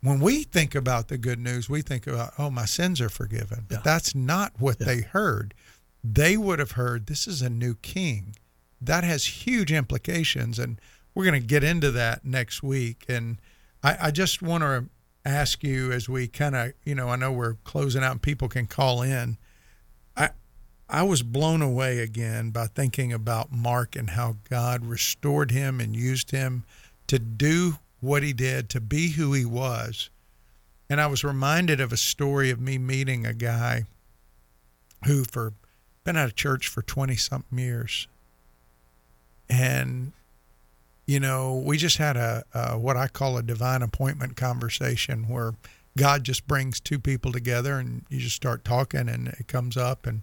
[0.00, 3.64] when we think about the good news, we think about, oh, my sins are forgiven.
[3.68, 3.82] But Yeah.
[3.84, 4.86] that's not what Yeah.
[4.86, 5.54] they heard.
[6.04, 8.36] They would have heard, this is a new king.
[8.80, 10.58] That has huge implications.
[10.58, 10.80] And
[11.14, 13.04] we're going to get into that next week.
[13.08, 13.38] And
[13.82, 14.86] I, I just want to
[15.24, 18.48] ask you as we kind of, you know, I know we're closing out and people
[18.48, 19.36] can call in.
[20.16, 20.30] I,
[20.88, 25.94] I was blown away again by thinking about Mark and how God restored him and
[25.94, 26.64] used him
[27.08, 30.10] to do what he did, to be who he was.
[30.88, 33.84] And I was reminded of a story of me meeting a guy
[35.04, 35.52] who for
[36.04, 38.08] been out of church for 20 something years.
[39.48, 40.12] And
[41.08, 45.54] you know, we just had a, a what I call a divine appointment conversation where
[45.96, 50.06] God just brings two people together and you just start talking and it comes up
[50.06, 50.20] and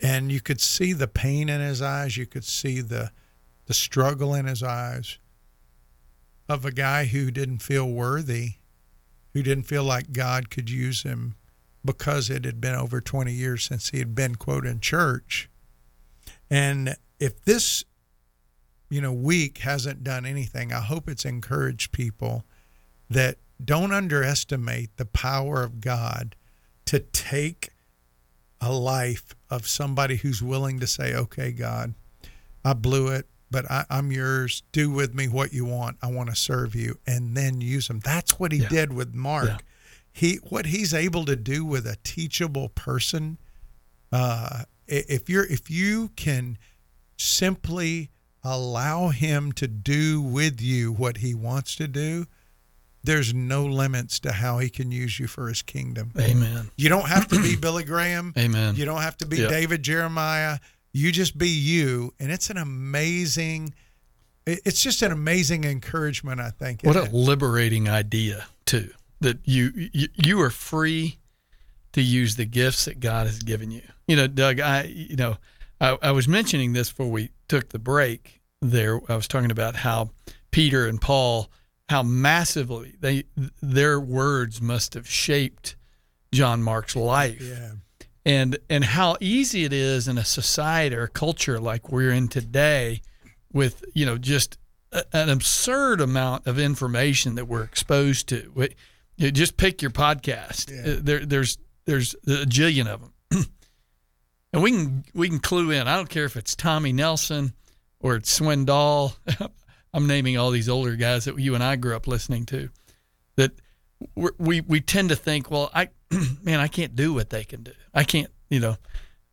[0.00, 3.12] and you could see the pain in his eyes, you could see the
[3.66, 5.18] the struggle in his eyes
[6.48, 8.54] of a guy who didn't feel worthy,
[9.34, 11.36] who didn't feel like God could use him
[11.84, 15.48] because it had been over 20 years since he had been quote in church.
[16.50, 17.84] And if this
[18.90, 22.44] you know week hasn't done anything, I hope it's encouraged people
[23.08, 26.34] that don't underestimate the power of God
[26.86, 27.70] to take
[28.60, 31.94] a life of somebody who's willing to say, "Okay, God,
[32.64, 34.62] I blew it, but I, I'm yours.
[34.72, 35.96] Do with me what you want.
[36.02, 38.68] I want to serve you, and then use them." That's what he Yeah.
[38.68, 39.48] did with Mark.
[39.48, 39.58] Yeah.
[40.12, 43.38] He what he's able to do with a teachable person.
[44.12, 46.58] Uh, if you're if you can
[47.16, 48.10] simply
[48.42, 52.26] allow him to do with you what he wants to do,
[53.02, 56.12] there's no limits to how he can use you for his kingdom.
[56.18, 56.70] Amen.
[56.76, 58.34] You don't have to be Billy Graham.
[58.36, 58.76] Amen.
[58.76, 59.48] You don't have to be Yeah.
[59.48, 60.58] David Jeremiah.
[60.92, 62.12] You just be you.
[62.18, 63.74] And it's an amazing,
[64.46, 66.40] it's just an amazing encouragement.
[66.40, 66.82] I think.
[66.82, 68.90] What a liberating idea too.
[69.20, 71.18] That you, you you are free
[71.92, 73.82] to use the gifts that God has given you.
[74.08, 75.36] You know, Doug, I you know,
[75.80, 78.40] I, I was mentioning this before we took the break.
[78.62, 80.10] There, I was talking about how
[80.50, 81.50] Peter and Paul,
[81.88, 83.24] how massively they
[83.62, 85.76] their words must have shaped
[86.32, 87.72] John Mark's life Yeah.
[88.24, 92.28] and and how easy it is in a society or a culture like we're in
[92.28, 93.00] today
[93.52, 94.56] with you know just
[94.92, 98.76] a, an absurd amount of information that we're exposed to We-
[99.16, 100.92] you just pick your podcast Yeah.
[100.92, 103.12] Uh, there there's there's a jillion of them
[104.52, 107.52] and we can we can clue in i don't care if it's tommy nelson
[108.00, 109.14] or it's swindoll
[109.94, 112.68] i'm naming all these older guys that you and i grew up listening to
[113.36, 113.52] that
[114.36, 115.88] we we tend to think, well, I
[116.42, 117.72] man, I can't do what they can do.
[117.94, 118.76] I can't, you know,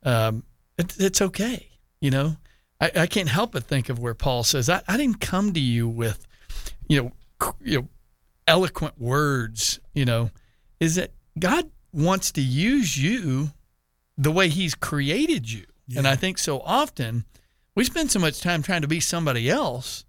[0.03, 0.43] um,
[0.78, 1.70] it, it's okay,
[2.01, 2.38] you know.
[2.80, 5.59] I, I can't help but think of where Paul says, I, I didn't come to
[5.59, 6.28] you with,
[6.88, 7.88] you know, you know,
[8.47, 9.80] eloquent words.
[9.93, 10.32] You know,
[10.80, 13.51] is that God wants to use you
[14.18, 15.65] the way He's created you,
[15.95, 17.26] and I think so often
[17.76, 20.03] we spend so much time trying to be somebody else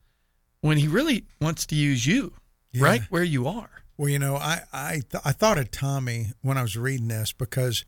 [0.61, 2.33] when He really wants to use you
[2.73, 2.83] Yeah.
[2.85, 3.71] right where you are.
[3.97, 7.33] Well, you know, I I th- I thought of Tommy when I was reading this
[7.33, 7.85] because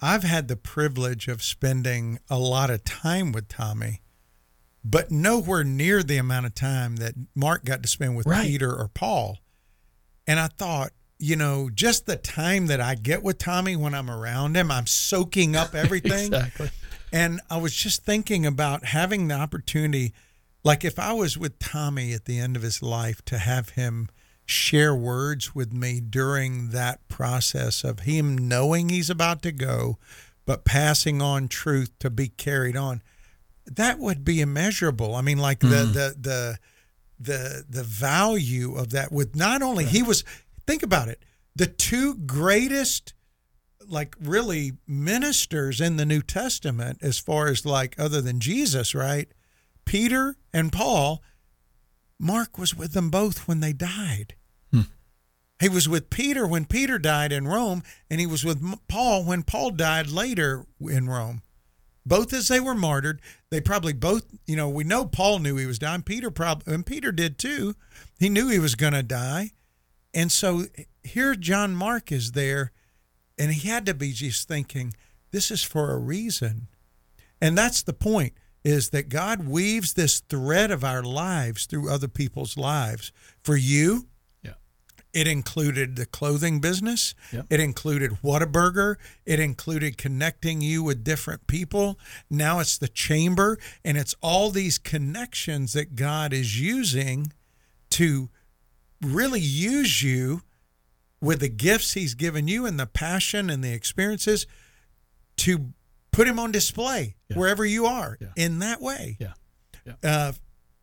[0.00, 4.00] I've had the privilege of spending a lot of time with Tommy,
[4.84, 8.46] but nowhere near the amount of time that Mark got to spend with Right.
[8.46, 9.38] Peter or Paul.
[10.26, 14.10] And I thought, you know, just the time that I get with Tommy when I'm
[14.10, 16.32] around him, I'm soaking up everything.
[16.32, 16.70] Exactly.
[17.12, 20.12] And I was just thinking about having the opportunity,
[20.62, 24.08] like if I was with Tommy at the end of his life, to have him
[24.44, 29.98] share words with me during that process of him knowing he's about to go,
[30.46, 33.02] but passing on truth to be carried on.
[33.66, 35.14] That would be immeasurable.
[35.14, 35.92] I mean, like the mm.
[35.92, 36.58] the the
[37.20, 40.24] the the value of that with not only he was
[40.68, 41.22] think about it,
[41.56, 43.14] the two greatest
[43.88, 49.28] like really ministers in the New Testament as far as like other than Jesus, right?
[49.86, 51.22] Peter and Paul,
[52.20, 54.34] Mark was with them both when they died.
[54.70, 54.82] Hmm.
[55.58, 59.44] He was with Peter when Peter died in Rome, and he was with Paul when
[59.44, 61.40] Paul died later in Rome.
[62.04, 65.66] Both as they were martyred, they probably both, you know, we know Paul knew he
[65.66, 66.02] was dying.
[66.02, 67.74] Peter probably, and Peter did too.
[68.18, 69.52] He knew he was going to die.
[70.18, 70.64] And so
[71.04, 72.72] here John Mark is there,
[73.38, 74.94] and he had to be just thinking,
[75.30, 76.66] this is for a reason.
[77.40, 78.32] And that's the point
[78.64, 83.12] is that God weaves this thread of our lives through other people's lives.
[83.44, 84.08] For you,
[84.42, 84.54] Yeah.
[85.12, 87.14] it included the clothing business.
[87.32, 87.46] Yep.
[87.50, 88.96] It included Whataburger.
[89.24, 91.96] It included connecting you with different people.
[92.28, 97.32] Now it's the chamber, and it's all these connections that God is using
[97.90, 98.30] to
[99.02, 100.42] really use you
[101.20, 104.46] with the gifts He's given you and the passion and the experiences
[105.38, 105.72] to
[106.12, 107.36] put Him on display Yeah.
[107.36, 108.28] wherever you are Yeah.
[108.36, 109.16] in that way.
[109.20, 109.34] Yeah.
[109.84, 109.94] Yeah.
[110.02, 110.32] Uh,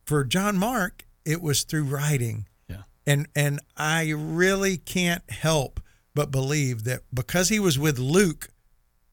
[0.05, 2.84] for John Mark, it was through writing Yeah.
[3.05, 5.80] and and I really can't help
[6.13, 8.49] but believe that because he was with Luke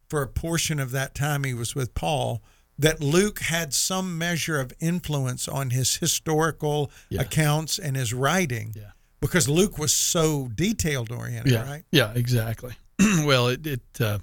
[0.09, 2.43] for a portion of that time he was with Paul
[2.83, 7.23] that Luke had some measure of influence on his historical Yeah.
[7.23, 8.91] accounts and his writing Yeah.
[9.21, 11.65] because Luke was so detailed oriented Yeah.
[11.69, 12.75] right Yeah, exactly.
[13.25, 14.19] well, it, it uh,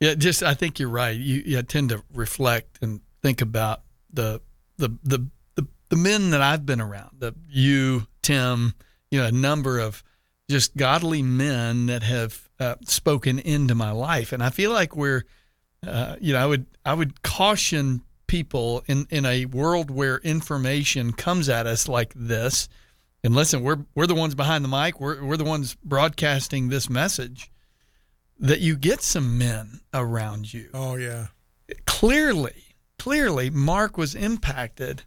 [0.00, 1.16] yeah, just I think you're right.
[1.18, 4.40] You, you tend to reflect and think about the
[4.76, 5.26] the the
[5.56, 7.16] the, the men that I've been around.
[7.18, 8.74] The you, Tim,
[9.10, 10.04] you know, a number of
[10.48, 15.24] just godly men that have uh, spoken into my life, and I feel like we're,
[15.86, 21.12] uh, you know, I would I would caution people in in a world where information
[21.12, 22.68] comes at us like this.
[23.24, 25.00] And listen, we're we're the ones behind the mic.
[25.00, 27.50] We're we're the ones broadcasting this message.
[28.40, 30.70] That you get some men around you.
[30.72, 31.26] oh yeah
[31.86, 35.02] Clearly, clearly, Mark was impacted.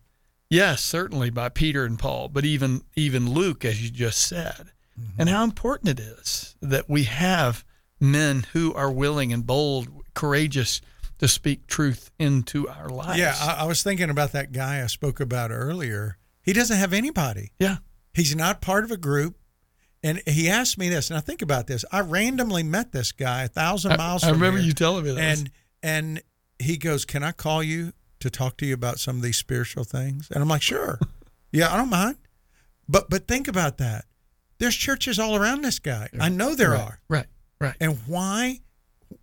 [0.49, 4.71] Yes, certainly by Peter and Paul, but even even Luke, as you just said,
[5.17, 7.63] and how important it is that we have
[7.99, 10.81] men who are willing and bold, courageous
[11.19, 13.19] to speak truth into our lives.
[13.19, 16.93] yeah I, I was thinking about that guy I spoke about earlier he doesn't have
[16.93, 17.77] anybody yeah,
[18.13, 19.37] He's not part of a group.
[20.03, 21.85] And he asked me this, and I think about this.
[21.91, 25.03] I randomly met this guy a thousand I, miles I from remember here, you telling
[25.03, 25.19] me that.
[25.19, 25.51] And
[25.83, 26.23] and
[26.57, 29.83] he goes, "Can I call you to talk to you about some of these spiritual
[29.83, 30.99] things?" And I'm like, "Sure,
[31.51, 32.17] yeah, I don't mind."
[32.89, 34.05] But but think about that.
[34.57, 36.09] There's churches all around this guy.
[36.19, 36.99] I know there right, are.
[37.07, 37.27] right,
[37.59, 37.75] right.
[37.79, 38.61] And why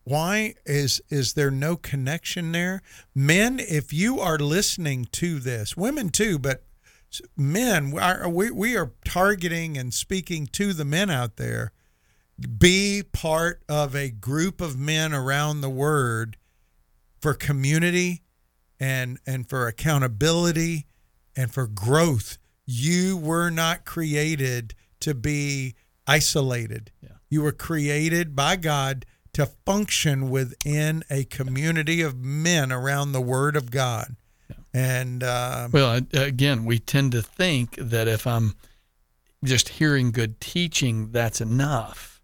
[0.04, 2.82] why is is there no connection there?
[3.14, 6.64] Men, if you are listening to this, women too, but
[7.36, 11.72] men, we are, we, we are targeting and speaking to the men out there.
[12.58, 16.36] Be part of a group of men around the word
[17.20, 18.22] for community
[18.78, 20.86] and and for accountability
[21.36, 22.38] and for growth.
[22.64, 25.74] You were not created to be
[26.06, 26.92] isolated.
[27.02, 27.10] Yeah.
[27.28, 29.04] You were created by God
[29.38, 34.16] to function within a community of men around the Word of God.
[34.74, 38.56] And uh, Well, again, we tend to think that if I'm
[39.44, 42.20] just hearing good teaching, that's enough.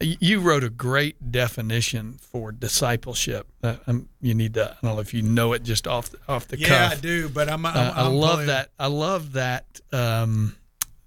[0.00, 3.46] You wrote a great definition for discipleship.
[3.62, 4.70] Uh, um, you need to.
[4.70, 6.92] I don't know if you know it just off the, off the yeah, cuff.
[6.92, 7.28] I do.
[7.28, 8.70] But I'm, I'm, Uh, I I'm love pulling- that.
[8.78, 10.56] I love that um,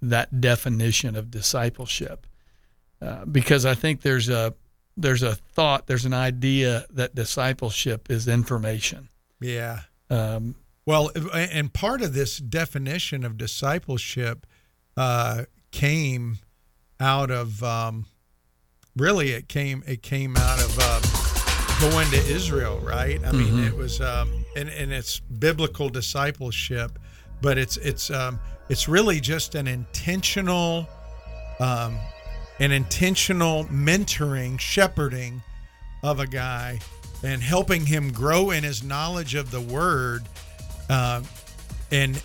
[0.00, 2.24] that definition of discipleship
[3.02, 4.54] uh, because I think there's a
[4.96, 9.08] there's a thought, there's an idea that discipleship is information.
[9.40, 9.80] Yeah.
[10.10, 10.54] Um,
[10.86, 14.46] Well, and part of this definition of discipleship
[14.96, 16.38] uh, came
[17.00, 18.06] out of um,
[18.96, 21.02] really it came it came out of um,
[21.90, 23.18] going to Israel, right?
[23.24, 23.66] I mean, Mhm.
[23.66, 26.98] it was um, and and it's biblical discipleship,
[27.40, 28.38] but it's it's um,
[28.68, 30.88] it's really just an intentional
[31.60, 31.98] um,
[32.60, 35.42] an intentional mentoring, shepherding
[36.02, 36.78] of a guy
[37.22, 40.22] and helping him grow in his knowledge of the word
[40.90, 41.22] uh,
[41.90, 42.22] and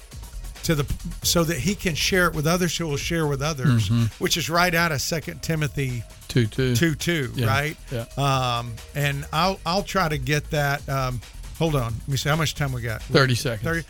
[0.63, 0.85] to the
[1.23, 4.11] so that he can share it with others who will share with others Mhm.
[4.19, 8.05] which is right out of second timothy two two 2 2 Yeah, right yeah.
[8.17, 11.21] um and i'll i'll try to get that um
[11.57, 13.63] hold on let me see how much time we got 30 seconds.
[13.63, 13.83] 30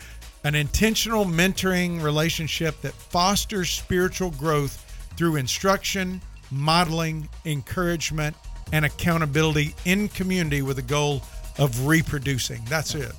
[0.44, 4.78] an intentional mentoring relationship that fosters spiritual growth
[5.16, 8.36] through instruction modeling encouragement
[8.72, 11.22] and accountability in community with the goal
[11.58, 12.62] of reproducing.
[12.66, 13.12] That's it